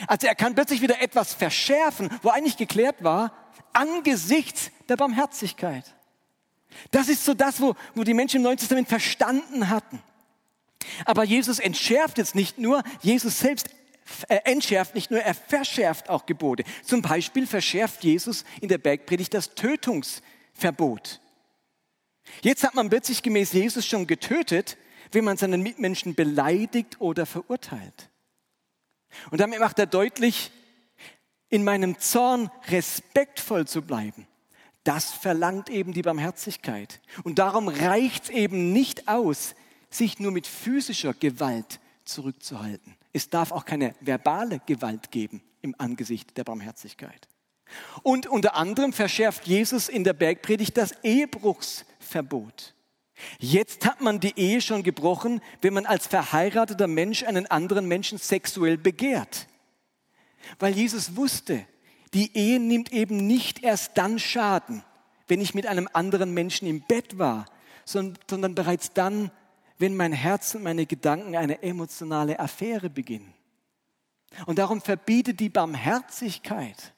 Also 0.06 0.26
er 0.26 0.34
kann 0.34 0.54
plötzlich 0.54 0.82
wieder 0.82 1.00
etwas 1.00 1.32
verschärfen, 1.32 2.10
wo 2.22 2.28
eigentlich 2.28 2.56
geklärt 2.56 3.02
war, 3.02 3.32
angesichts 3.72 4.70
der 4.88 4.96
Barmherzigkeit. 4.96 5.94
Das 6.90 7.08
ist 7.08 7.24
so 7.24 7.34
das, 7.34 7.60
wo, 7.60 7.74
wo 7.94 8.04
die 8.04 8.14
Menschen 8.14 8.38
im 8.38 8.42
Neuen 8.42 8.58
Testament 8.58 8.88
verstanden 8.88 9.68
hatten. 9.68 10.02
Aber 11.04 11.24
Jesus 11.24 11.58
entschärft 11.58 12.18
jetzt 12.18 12.34
nicht 12.34 12.58
nur, 12.58 12.82
Jesus 13.02 13.40
selbst 13.40 13.68
er 14.28 14.46
entschärft 14.46 14.94
nicht 14.94 15.10
nur, 15.10 15.20
er 15.20 15.34
verschärft 15.34 16.08
auch 16.08 16.26
Gebote. 16.26 16.64
Zum 16.82 17.02
Beispiel 17.02 17.46
verschärft 17.46 18.04
Jesus 18.04 18.44
in 18.60 18.68
der 18.68 18.78
Bergpredigt 18.78 19.34
das 19.34 19.54
Tötungsverbot. 19.54 21.20
Jetzt 22.42 22.64
hat 22.64 22.74
man 22.74 22.88
plötzlich 22.88 23.22
gemäß 23.22 23.52
Jesus 23.52 23.86
schon 23.86 24.06
getötet, 24.06 24.76
wenn 25.12 25.24
man 25.24 25.36
seinen 25.36 25.62
Mitmenschen 25.62 26.14
beleidigt 26.14 27.00
oder 27.00 27.26
verurteilt. 27.26 28.10
Und 29.30 29.40
damit 29.40 29.60
macht 29.60 29.78
er 29.78 29.86
deutlich, 29.86 30.50
in 31.50 31.64
meinem 31.64 31.98
Zorn 31.98 32.50
respektvoll 32.68 33.66
zu 33.66 33.80
bleiben. 33.80 34.26
Das 34.84 35.12
verlangt 35.12 35.68
eben 35.68 35.92
die 35.92 36.02
Barmherzigkeit. 36.02 37.00
Und 37.24 37.38
darum 37.38 37.68
reicht 37.68 38.24
es 38.24 38.30
eben 38.30 38.72
nicht 38.72 39.08
aus, 39.08 39.54
sich 39.90 40.18
nur 40.18 40.32
mit 40.32 40.46
physischer 40.46 41.14
Gewalt 41.14 41.80
zurückzuhalten. 42.04 42.96
Es 43.12 43.28
darf 43.30 43.52
auch 43.52 43.64
keine 43.64 43.94
verbale 44.00 44.60
Gewalt 44.66 45.10
geben 45.10 45.42
im 45.62 45.74
Angesicht 45.78 46.36
der 46.36 46.44
Barmherzigkeit. 46.44 47.28
Und 48.02 48.26
unter 48.26 48.56
anderem 48.56 48.92
verschärft 48.92 49.46
Jesus 49.46 49.88
in 49.88 50.04
der 50.04 50.14
Bergpredigt 50.14 50.76
das 50.76 50.92
Ehebruchsverbot. 51.02 52.74
Jetzt 53.38 53.84
hat 53.84 54.00
man 54.00 54.20
die 54.20 54.38
Ehe 54.38 54.60
schon 54.60 54.82
gebrochen, 54.82 55.40
wenn 55.60 55.74
man 55.74 55.86
als 55.86 56.06
verheirateter 56.06 56.86
Mensch 56.86 57.24
einen 57.24 57.46
anderen 57.46 57.86
Menschen 57.86 58.18
sexuell 58.18 58.78
begehrt. 58.78 59.48
Weil 60.58 60.74
Jesus 60.74 61.16
wusste, 61.16 61.66
die 62.14 62.36
Ehe 62.36 62.60
nimmt 62.60 62.92
eben 62.92 63.26
nicht 63.26 63.62
erst 63.62 63.96
dann 63.98 64.18
Schaden, 64.18 64.82
wenn 65.26 65.40
ich 65.40 65.54
mit 65.54 65.66
einem 65.66 65.88
anderen 65.92 66.32
Menschen 66.32 66.66
im 66.68 66.80
Bett 66.82 67.18
war, 67.18 67.46
sondern 67.84 68.54
bereits 68.54 68.92
dann, 68.92 69.30
wenn 69.78 69.96
mein 69.96 70.12
Herz 70.12 70.54
und 70.54 70.62
meine 70.62 70.86
Gedanken 70.86 71.36
eine 71.36 71.62
emotionale 71.62 72.38
Affäre 72.40 72.90
beginnen. 72.90 73.32
Und 74.46 74.58
darum 74.58 74.80
verbietet 74.80 75.40
die 75.40 75.48
Barmherzigkeit 75.48 76.92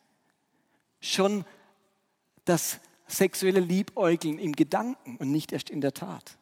schon 1.01 1.44
das 2.44 2.81
sexuelle 3.07 3.61
Liebäugeln 3.61 4.38
im 4.38 4.53
Gedanken 4.53 5.16
und 5.16 5.31
nicht 5.31 5.53
erst 5.53 5.70
in 5.70 5.81
der 5.81 5.94
Tat. 5.94 6.38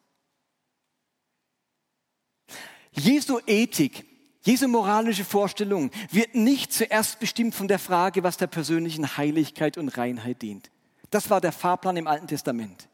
Jesu 2.91 3.39
Ethik, 3.45 4.05
Jesu 4.41 4.67
moralische 4.67 5.25
Vorstellung 5.25 5.91
wird 6.11 6.33
nicht 6.35 6.71
zuerst 6.71 7.19
bestimmt 7.19 7.55
von 7.55 7.67
der 7.67 7.79
Frage, 7.79 8.23
was 8.23 8.37
der 8.37 8.47
persönlichen 8.47 9.17
Heiligkeit 9.17 9.77
und 9.77 9.89
Reinheit 9.89 10.41
dient. 10.41 10.71
Das 11.09 11.29
war 11.29 11.41
der 11.41 11.51
Fahrplan 11.51 11.97
im 11.97 12.07
Alten 12.07 12.27
Testament. 12.27 12.87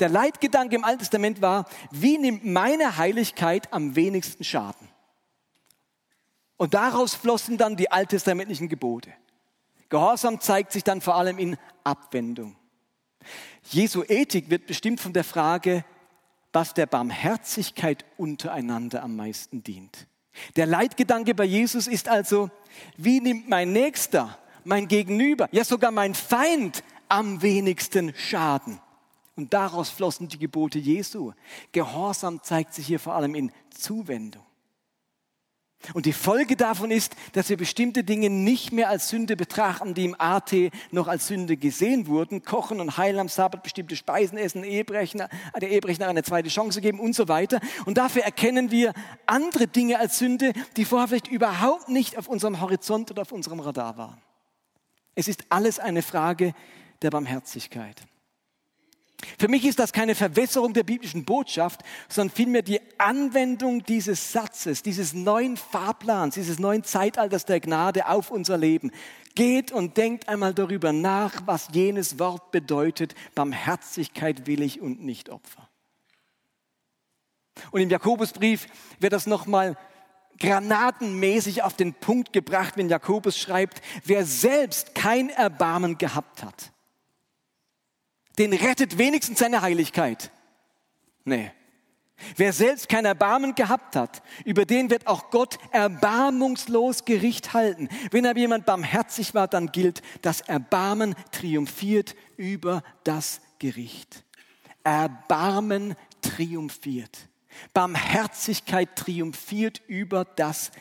Der 0.00 0.08
Leitgedanke 0.08 0.74
im 0.74 0.84
Alten 0.84 1.00
Testament 1.00 1.40
war, 1.42 1.66
wie 1.90 2.18
nimmt 2.18 2.44
meine 2.44 2.96
Heiligkeit 2.96 3.72
am 3.72 3.94
wenigsten 3.94 4.42
Schaden? 4.42 4.88
Und 6.56 6.74
daraus 6.74 7.14
flossen 7.14 7.58
dann 7.58 7.76
die 7.76 7.90
alttestamentlichen 7.90 8.68
Gebote. 8.68 9.12
Gehorsam 9.88 10.40
zeigt 10.40 10.72
sich 10.72 10.82
dann 10.84 11.00
vor 11.00 11.14
allem 11.14 11.38
in 11.38 11.56
Abwendung. 11.84 12.56
Jesu 13.70 14.02
Ethik 14.02 14.50
wird 14.50 14.66
bestimmt 14.66 15.00
von 15.00 15.12
der 15.12 15.24
Frage, 15.24 15.84
was 16.52 16.74
der 16.74 16.86
Barmherzigkeit 16.86 18.04
untereinander 18.16 19.02
am 19.02 19.16
meisten 19.16 19.62
dient. 19.62 20.08
Der 20.56 20.66
Leitgedanke 20.66 21.34
bei 21.34 21.44
Jesus 21.44 21.86
ist 21.86 22.08
also, 22.08 22.50
wie 22.96 23.20
nimmt 23.20 23.48
mein 23.48 23.72
Nächster, 23.72 24.38
mein 24.64 24.88
Gegenüber, 24.88 25.48
ja 25.52 25.64
sogar 25.64 25.90
mein 25.90 26.14
Feind 26.14 26.82
am 27.08 27.42
wenigsten 27.42 28.14
Schaden? 28.16 28.80
Und 29.36 29.54
daraus 29.54 29.88
flossen 29.88 30.28
die 30.28 30.38
Gebote 30.38 30.80
Jesu. 30.80 31.32
Gehorsam 31.70 32.42
zeigt 32.42 32.74
sich 32.74 32.86
hier 32.86 32.98
vor 32.98 33.14
allem 33.14 33.36
in 33.36 33.52
Zuwendung. 33.70 34.42
Und 35.94 36.06
die 36.06 36.12
Folge 36.12 36.56
davon 36.56 36.90
ist, 36.90 37.14
dass 37.32 37.48
wir 37.48 37.56
bestimmte 37.56 38.02
Dinge 38.04 38.30
nicht 38.30 38.72
mehr 38.72 38.88
als 38.88 39.08
Sünde 39.08 39.36
betrachten, 39.36 39.94
die 39.94 40.04
im 40.04 40.16
AT 40.18 40.52
noch 40.90 41.06
als 41.06 41.28
Sünde 41.28 41.56
gesehen 41.56 42.06
wurden. 42.08 42.42
Kochen 42.42 42.80
und 42.80 42.98
heilen 42.98 43.20
am 43.20 43.28
Sabbat, 43.28 43.62
bestimmte 43.62 43.96
Speisen 43.96 44.36
essen, 44.36 44.64
Ehebrechen, 44.64 45.22
der 45.60 45.70
Ehebrecher 45.70 46.08
eine 46.08 46.24
zweite 46.24 46.48
Chance 46.48 46.80
geben 46.80 47.00
und 47.00 47.14
so 47.14 47.28
weiter. 47.28 47.60
Und 47.86 47.96
dafür 47.96 48.22
erkennen 48.22 48.70
wir 48.70 48.92
andere 49.26 49.66
Dinge 49.68 49.98
als 49.98 50.18
Sünde, 50.18 50.52
die 50.76 50.84
vorher 50.84 51.08
vielleicht 51.08 51.28
überhaupt 51.28 51.88
nicht 51.88 52.18
auf 52.18 52.28
unserem 52.28 52.60
Horizont 52.60 53.10
oder 53.12 53.22
auf 53.22 53.32
unserem 53.32 53.60
Radar 53.60 53.96
waren. 53.96 54.20
Es 55.14 55.28
ist 55.28 55.44
alles 55.48 55.78
eine 55.78 56.02
Frage 56.02 56.54
der 57.02 57.10
Barmherzigkeit. 57.10 58.02
Für 59.38 59.46
mich 59.46 59.64
ist 59.64 59.78
das 59.78 59.92
keine 59.92 60.16
Verwässerung 60.16 60.72
der 60.72 60.82
biblischen 60.82 61.24
Botschaft, 61.24 61.82
sondern 62.08 62.34
vielmehr 62.34 62.62
die 62.62 62.80
Anwendung 62.98 63.84
dieses 63.84 64.32
Satzes, 64.32 64.82
dieses 64.82 65.14
neuen 65.14 65.56
Fahrplans, 65.56 66.34
dieses 66.34 66.58
neuen 66.58 66.82
Zeitalters 66.82 67.44
der 67.44 67.60
Gnade 67.60 68.08
auf 68.08 68.32
unser 68.32 68.58
Leben. 68.58 68.90
Geht 69.36 69.70
und 69.70 69.96
denkt 69.96 70.28
einmal 70.28 70.54
darüber 70.54 70.92
nach, 70.92 71.42
was 71.46 71.68
jenes 71.70 72.18
Wort 72.18 72.50
bedeutet. 72.50 73.14
Barmherzigkeit 73.36 74.48
will 74.48 74.60
ich 74.60 74.80
und 74.80 75.04
nicht 75.04 75.30
Opfer. 75.30 75.68
Und 77.70 77.80
im 77.80 77.90
Jakobusbrief 77.90 78.66
wird 78.98 79.12
das 79.12 79.28
nochmal 79.28 79.76
granatenmäßig 80.40 81.62
auf 81.62 81.74
den 81.74 81.94
Punkt 81.94 82.32
gebracht, 82.32 82.76
wenn 82.76 82.88
Jakobus 82.88 83.38
schreibt, 83.38 83.82
wer 84.04 84.24
selbst 84.24 84.96
kein 84.96 85.30
Erbarmen 85.30 85.96
gehabt 85.96 86.42
hat 86.42 86.72
den 88.38 88.52
rettet 88.52 88.98
wenigstens 88.98 89.38
seine 89.38 89.62
Heiligkeit. 89.62 90.30
Nee, 91.24 91.50
Wer 92.36 92.52
selbst 92.52 92.88
kein 92.88 93.04
Erbarmen 93.04 93.54
gehabt 93.54 93.94
hat, 93.94 94.22
über 94.44 94.64
den 94.64 94.90
wird 94.90 95.06
auch 95.06 95.30
Gott 95.30 95.58
erbarmungslos 95.70 97.04
Gericht 97.04 97.54
halten. 97.54 97.88
Wenn 98.10 98.26
aber 98.26 98.38
jemand 98.38 98.66
barmherzig 98.66 99.34
war, 99.34 99.46
dann 99.46 99.70
gilt, 99.70 100.02
das 100.22 100.40
Erbarmen 100.40 101.14
triumphiert 101.30 102.16
über 102.36 102.82
das 103.04 103.40
Gericht. 103.58 104.24
Erbarmen 104.82 105.94
triumphiert. 106.20 107.28
Barmherzigkeit 107.72 108.96
triumphiert 108.96 109.82
über 109.86 110.24
das 110.24 110.72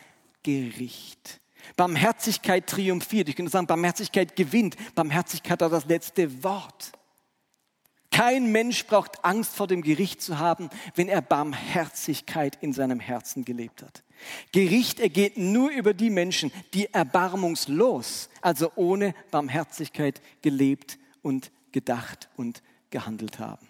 Gericht. 0.43 1.39
Barmherzigkeit 1.75 2.67
triumphiert. 2.67 3.29
Ich 3.29 3.35
könnte 3.35 3.51
sagen, 3.51 3.67
Barmherzigkeit 3.67 4.35
gewinnt. 4.35 4.75
Barmherzigkeit 4.95 5.61
hat 5.61 5.71
das 5.71 5.85
letzte 5.85 6.43
Wort. 6.43 6.96
Kein 8.17 8.51
Mensch 8.51 8.87
braucht 8.87 9.23
Angst 9.23 9.55
vor 9.55 9.67
dem 9.67 9.83
Gericht 9.83 10.23
zu 10.23 10.39
haben, 10.39 10.71
wenn 10.95 11.07
er 11.07 11.21
Barmherzigkeit 11.21 12.57
in 12.61 12.73
seinem 12.73 12.99
Herzen 12.99 13.45
gelebt 13.45 13.83
hat. 13.83 14.01
Gericht 14.51 14.99
ergeht 14.99 15.37
nur 15.37 15.69
über 15.69 15.93
die 15.93 16.09
Menschen, 16.09 16.51
die 16.73 16.91
erbarmungslos, 16.91 18.29
also 18.41 18.71
ohne 18.75 19.13
Barmherzigkeit 19.29 20.19
gelebt 20.41 20.97
und 21.21 21.51
gedacht 21.71 22.27
und 22.35 22.63
gehandelt 22.89 23.37
haben. 23.37 23.67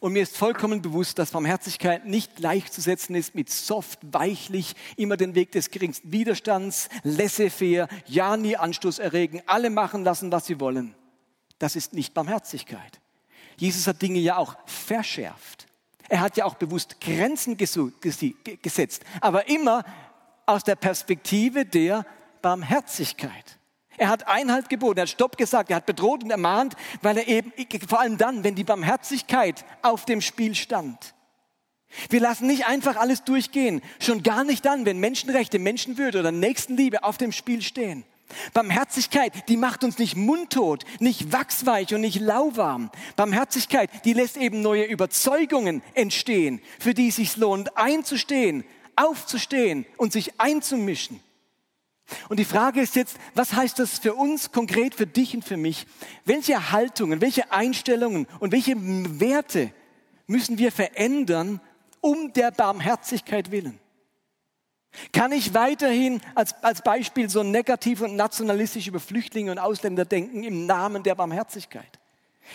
Und 0.00 0.12
mir 0.12 0.24
ist 0.24 0.36
vollkommen 0.36 0.82
bewusst, 0.82 1.16
dass 1.20 1.30
Barmherzigkeit 1.30 2.06
nicht 2.06 2.34
gleichzusetzen 2.34 3.14
ist 3.14 3.36
mit 3.36 3.50
soft, 3.50 4.00
weichlich, 4.10 4.74
immer 4.96 5.16
den 5.16 5.36
Weg 5.36 5.52
des 5.52 5.70
geringsten 5.70 6.10
Widerstands, 6.10 6.88
laissez-faire, 7.04 7.86
ja 8.08 8.36
nie 8.36 8.56
Anstoß 8.56 8.98
erregen, 8.98 9.42
alle 9.46 9.70
machen 9.70 10.02
lassen, 10.02 10.32
was 10.32 10.46
sie 10.46 10.58
wollen. 10.58 10.96
Das 11.60 11.76
ist 11.76 11.92
nicht 11.92 12.14
Barmherzigkeit. 12.14 13.00
Jesus 13.56 13.86
hat 13.86 14.02
Dinge 14.02 14.18
ja 14.18 14.38
auch 14.38 14.56
verschärft. 14.66 15.66
Er 16.08 16.20
hat 16.20 16.36
ja 16.36 16.46
auch 16.46 16.54
bewusst 16.54 17.00
Grenzen 17.00 17.56
gesetzt, 17.56 19.04
aber 19.20 19.48
immer 19.48 19.84
aus 20.46 20.64
der 20.64 20.74
Perspektive 20.74 21.64
der 21.64 22.04
Barmherzigkeit. 22.42 23.58
Er 23.98 24.08
hat 24.08 24.26
Einhalt 24.26 24.70
geboten, 24.70 24.98
er 24.98 25.02
hat 25.02 25.10
Stopp 25.10 25.36
gesagt, 25.36 25.68
er 25.68 25.76
hat 25.76 25.86
bedroht 25.86 26.24
und 26.24 26.30
ermahnt, 26.30 26.74
weil 27.02 27.18
er 27.18 27.28
eben, 27.28 27.52
vor 27.86 28.00
allem 28.00 28.16
dann, 28.16 28.42
wenn 28.42 28.54
die 28.54 28.64
Barmherzigkeit 28.64 29.64
auf 29.82 30.06
dem 30.06 30.22
Spiel 30.22 30.54
stand. 30.54 31.14
Wir 32.08 32.20
lassen 32.20 32.46
nicht 32.46 32.66
einfach 32.66 32.96
alles 32.96 33.24
durchgehen, 33.24 33.82
schon 33.98 34.22
gar 34.22 34.44
nicht 34.44 34.64
dann, 34.64 34.86
wenn 34.86 34.98
Menschenrechte, 34.98 35.58
Menschenwürde 35.58 36.20
oder 36.20 36.32
Nächstenliebe 36.32 37.04
auf 37.04 37.18
dem 37.18 37.32
Spiel 37.32 37.60
stehen. 37.60 38.04
Barmherzigkeit, 38.52 39.48
die 39.48 39.56
macht 39.56 39.84
uns 39.84 39.98
nicht 39.98 40.16
mundtot, 40.16 40.84
nicht 40.98 41.32
wachsweich 41.32 41.94
und 41.94 42.00
nicht 42.00 42.20
lauwarm. 42.20 42.90
Barmherzigkeit, 43.16 43.90
die 44.04 44.12
lässt 44.12 44.36
eben 44.36 44.62
neue 44.62 44.84
Überzeugungen 44.84 45.82
entstehen, 45.94 46.60
für 46.78 46.94
die 46.94 47.08
es 47.08 47.16
sich 47.16 47.36
lohnt, 47.36 47.76
einzustehen, 47.76 48.64
aufzustehen 48.96 49.86
und 49.96 50.12
sich 50.12 50.40
einzumischen. 50.40 51.20
Und 52.28 52.38
die 52.38 52.44
Frage 52.44 52.80
ist 52.80 52.96
jetzt, 52.96 53.16
was 53.34 53.52
heißt 53.52 53.78
das 53.78 53.98
für 53.98 54.14
uns 54.14 54.52
konkret, 54.52 54.94
für 54.94 55.06
dich 55.06 55.34
und 55.34 55.44
für 55.44 55.56
mich? 55.56 55.86
Welche 56.24 56.72
Haltungen, 56.72 57.20
welche 57.20 57.52
Einstellungen 57.52 58.26
und 58.40 58.52
welche 58.52 58.74
Werte 59.20 59.72
müssen 60.26 60.58
wir 60.58 60.72
verändern, 60.72 61.60
um 62.00 62.32
der 62.32 62.50
Barmherzigkeit 62.50 63.50
willen? 63.50 63.78
Kann 65.12 65.32
ich 65.32 65.54
weiterhin 65.54 66.20
als, 66.34 66.54
als 66.62 66.82
Beispiel 66.82 67.30
so 67.30 67.42
negativ 67.42 68.00
und 68.00 68.16
nationalistisch 68.16 68.88
über 68.88 69.00
Flüchtlinge 69.00 69.52
und 69.52 69.58
Ausländer 69.58 70.04
denken 70.04 70.42
im 70.42 70.66
Namen 70.66 71.02
der 71.02 71.14
Barmherzigkeit? 71.14 71.98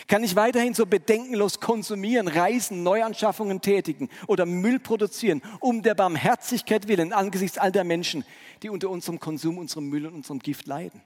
Kann 0.08 0.22
ich 0.22 0.36
weiterhin 0.36 0.74
so 0.74 0.84
bedenkenlos 0.84 1.60
konsumieren, 1.60 2.28
reisen, 2.28 2.82
Neuanschaffungen 2.82 3.62
tätigen 3.62 4.10
oder 4.26 4.44
Müll 4.44 4.78
produzieren, 4.78 5.40
um 5.60 5.82
der 5.82 5.94
Barmherzigkeit 5.94 6.86
willen 6.86 7.12
angesichts 7.12 7.56
all 7.56 7.72
der 7.72 7.84
Menschen, 7.84 8.24
die 8.62 8.68
unter 8.68 8.90
unserem 8.90 9.18
Konsum, 9.18 9.56
unserem 9.56 9.88
Müll 9.88 10.06
und 10.06 10.14
unserem 10.14 10.40
Gift 10.40 10.66
leiden? 10.66 11.00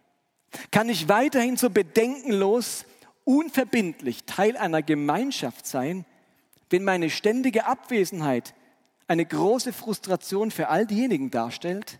Kann 0.72 0.88
ich 0.88 1.08
weiterhin 1.08 1.56
so 1.56 1.70
bedenkenlos, 1.70 2.84
unverbindlich 3.24 4.24
Teil 4.24 4.56
einer 4.56 4.82
Gemeinschaft 4.82 5.66
sein, 5.66 6.04
wenn 6.68 6.82
meine 6.84 7.10
ständige 7.10 7.66
Abwesenheit 7.66 8.54
eine 9.10 9.26
große 9.26 9.72
Frustration 9.72 10.52
für 10.52 10.68
all 10.68 10.86
diejenigen 10.86 11.32
darstellt, 11.32 11.98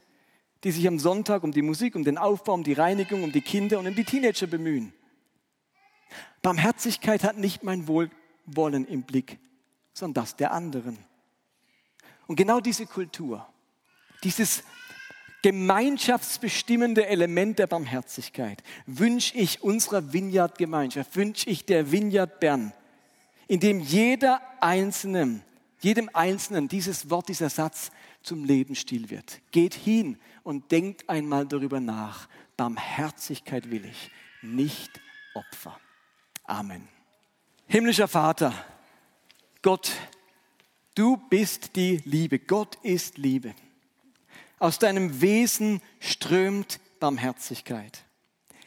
die 0.62 0.70
sich 0.70 0.86
am 0.86 1.00
Sonntag 1.00 1.42
um 1.42 1.50
die 1.50 1.60
Musik, 1.60 1.96
um 1.96 2.04
den 2.04 2.16
Aufbau, 2.16 2.54
um 2.54 2.62
die 2.62 2.72
Reinigung, 2.72 3.24
um 3.24 3.32
die 3.32 3.40
Kinder 3.40 3.80
und 3.80 3.88
um 3.88 3.96
die 3.96 4.04
Teenager 4.04 4.46
bemühen? 4.46 4.92
Barmherzigkeit 6.40 7.24
hat 7.24 7.36
nicht 7.36 7.64
mein 7.64 7.88
Wohlwollen 7.88 8.86
im 8.86 9.02
Blick, 9.02 9.40
sondern 9.92 10.22
das 10.22 10.36
der 10.36 10.52
anderen. 10.52 10.98
Und 12.28 12.36
genau 12.36 12.60
diese 12.60 12.86
Kultur, 12.86 13.44
dieses 14.22 14.62
gemeinschaftsbestimmende 15.42 17.08
Element 17.08 17.58
der 17.58 17.66
Barmherzigkeit 17.66 18.62
wünsche 18.86 19.36
ich 19.36 19.64
unserer 19.64 20.12
Vineyard-Gemeinschaft, 20.12 21.16
wünsche 21.16 21.50
ich 21.50 21.66
der 21.66 21.90
Vineyard 21.90 22.38
Bern, 22.38 22.72
in 23.48 23.58
dem 23.58 23.80
jeder 23.80 24.40
Einzelne, 24.60 25.42
jedem 25.80 26.10
Einzelnen 26.12 26.68
dieses 26.68 27.10
Wort, 27.10 27.28
dieser 27.28 27.50
Satz 27.50 27.90
zum 28.22 28.44
Lebensstil 28.44 29.10
wird. 29.10 29.40
Geht 29.50 29.74
hin 29.74 30.18
und 30.42 30.70
denkt 30.70 31.08
einmal 31.08 31.46
darüber 31.46 31.80
nach. 31.80 32.28
Barmherzigkeit 32.56 33.70
will 33.70 33.84
ich, 33.84 34.10
nicht 34.42 35.00
Opfer. 35.34 35.78
Amen. 36.44 36.88
Himmlischer 37.66 38.08
Vater, 38.08 38.52
Gott, 39.62 39.92
du 40.94 41.16
bist 41.16 41.76
die 41.76 42.02
Liebe. 42.04 42.38
Gott 42.38 42.76
ist 42.82 43.16
Liebe. 43.18 43.54
Aus 44.58 44.78
deinem 44.78 45.20
Wesen 45.20 45.80
strömt 46.00 46.80
Barmherzigkeit. 46.98 48.04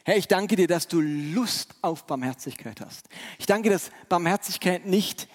Herr, 0.04 0.16
ich 0.16 0.28
danke 0.28 0.56
dir, 0.56 0.66
dass 0.66 0.88
du 0.88 1.00
Lust 1.00 1.74
auf 1.80 2.06
Barmherzigkeit 2.06 2.80
hast. 2.80 3.08
Ich 3.38 3.46
danke, 3.46 3.70
dass 3.70 3.90
Barmherzigkeit 4.08 4.86
nicht 4.86 5.28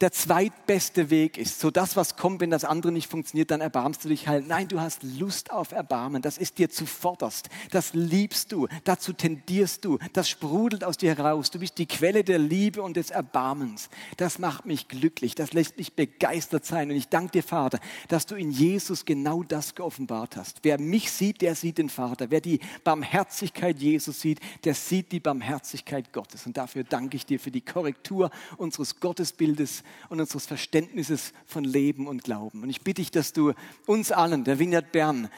der 0.00 0.12
zweitbeste 0.12 1.10
Weg 1.10 1.38
ist. 1.38 1.60
So 1.60 1.70
das, 1.70 1.96
was 1.96 2.16
kommt, 2.16 2.40
wenn 2.40 2.50
das 2.50 2.64
andere 2.64 2.92
nicht 2.92 3.10
funktioniert, 3.10 3.50
dann 3.50 3.60
erbarmst 3.60 4.04
du 4.04 4.08
dich 4.08 4.26
halt. 4.26 4.48
Nein, 4.48 4.68
du 4.68 4.80
hast 4.80 5.02
Lust 5.02 5.52
auf 5.52 5.72
Erbarmen. 5.72 6.20
Das 6.20 6.36
ist 6.36 6.58
dir 6.58 6.68
zuvorderst. 6.68 7.48
Das 7.70 7.94
liebst 7.94 8.52
du. 8.52 8.66
Dazu 8.84 9.12
tendierst 9.12 9.84
du. 9.84 9.98
Das 10.12 10.28
sprudelt 10.28 10.84
aus 10.84 10.96
dir 10.96 11.14
heraus. 11.16 11.50
Du 11.50 11.60
bist 11.60 11.78
die 11.78 11.86
Quelle 11.86 12.24
der 12.24 12.38
Liebe 12.38 12.82
und 12.82 12.96
des 12.96 13.10
Erbarmens. 13.10 13.88
Das 14.16 14.38
macht 14.38 14.66
mich 14.66 14.88
glücklich. 14.88 15.34
Das 15.34 15.52
lässt 15.52 15.78
mich 15.78 15.94
begeistert 15.94 16.64
sein. 16.64 16.90
Und 16.90 16.96
ich 16.96 17.08
danke 17.08 17.32
dir, 17.32 17.42
Vater, 17.42 17.78
dass 18.08 18.26
du 18.26 18.34
in 18.34 18.50
Jesus 18.50 19.04
genau 19.04 19.42
das 19.42 19.74
geoffenbart 19.74 20.36
hast. 20.36 20.60
Wer 20.62 20.80
mich 20.80 21.12
sieht, 21.12 21.40
der 21.40 21.54
sieht 21.54 21.78
den 21.78 21.88
Vater. 21.88 22.30
Wer 22.30 22.40
die 22.40 22.60
Barmherzigkeit 22.82 23.78
Jesus 23.78 24.20
sieht, 24.20 24.40
der 24.64 24.74
sieht 24.74 25.12
die 25.12 25.20
Barmherzigkeit 25.20 26.12
Gottes. 26.12 26.46
Und 26.46 26.56
dafür 26.56 26.82
danke 26.82 27.16
ich 27.16 27.26
dir 27.26 27.38
für 27.38 27.50
die 27.50 27.60
Korrektur 27.60 28.30
unseres 28.56 28.98
Gottesbildes 28.98 29.83
und 30.08 30.20
unseres 30.20 30.46
Verständnisses 30.46 31.32
von 31.46 31.64
Leben 31.64 32.06
und 32.06 32.24
Glauben. 32.24 32.62
Und 32.62 32.70
ich 32.70 32.80
bitte 32.82 33.02
dich, 33.02 33.10
dass 33.10 33.32
du 33.32 33.52
uns 33.86 34.12
allen, 34.12 34.44
der 34.44 34.58
Vineyard 34.58 34.92
Bern, 34.92 35.28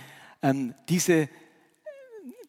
ähm, 0.42 0.74
diese, 0.88 1.28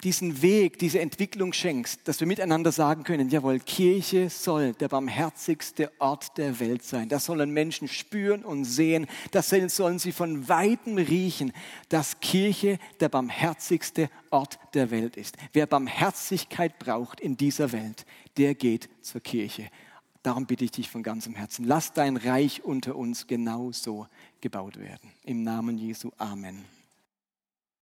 diesen 0.04 0.42
Weg, 0.42 0.78
diese 0.78 1.00
Entwicklung 1.00 1.54
schenkst, 1.54 2.08
dass 2.08 2.20
wir 2.20 2.28
miteinander 2.28 2.72
sagen 2.72 3.04
können, 3.04 3.30
jawohl, 3.30 3.60
Kirche 3.60 4.30
soll 4.30 4.74
der 4.74 4.90
barmherzigste 4.90 5.92
Ort 6.00 6.38
der 6.38 6.60
Welt 6.60 6.84
sein. 6.84 7.10
Das 7.10 7.26
sollen 7.26 7.52
Menschen 7.52 7.88
spüren 7.88 8.44
und 8.44 8.66
sehen, 8.66 9.08
das 9.32 9.50
sollen 9.50 10.00
sie 10.00 10.12
von 10.12 10.48
weitem 10.48 10.98
riechen, 10.98 11.52
dass 11.90 12.20
Kirche 12.20 12.78
der 13.00 13.10
barmherzigste 13.10 14.10
Ort 14.30 14.60
der 14.74 14.92
Welt 14.92 15.18
ist. 15.18 15.36
Wer 15.54 15.66
Barmherzigkeit 15.66 16.78
braucht 16.78 17.20
in 17.20 17.38
dieser 17.38 17.72
Welt, 17.72 18.06
der 18.38 18.54
geht 18.54 18.90
zur 19.02 19.22
Kirche. 19.22 19.68
Darum 20.24 20.46
bitte 20.46 20.66
ich 20.66 20.72
dich 20.72 20.90
von 20.90 21.04
ganzem 21.04 21.36
Herzen, 21.36 21.66
lass 21.66 21.94
dein 21.94 22.18
Reich 22.18 22.64
unter 22.64 22.96
uns 22.96 23.28
genauso 23.28 24.08
gebaut 24.42 24.78
werden. 24.78 25.12
Im 25.24 25.44
Namen 25.44 25.78
Jesu. 25.78 26.12
Amen. 26.18 26.77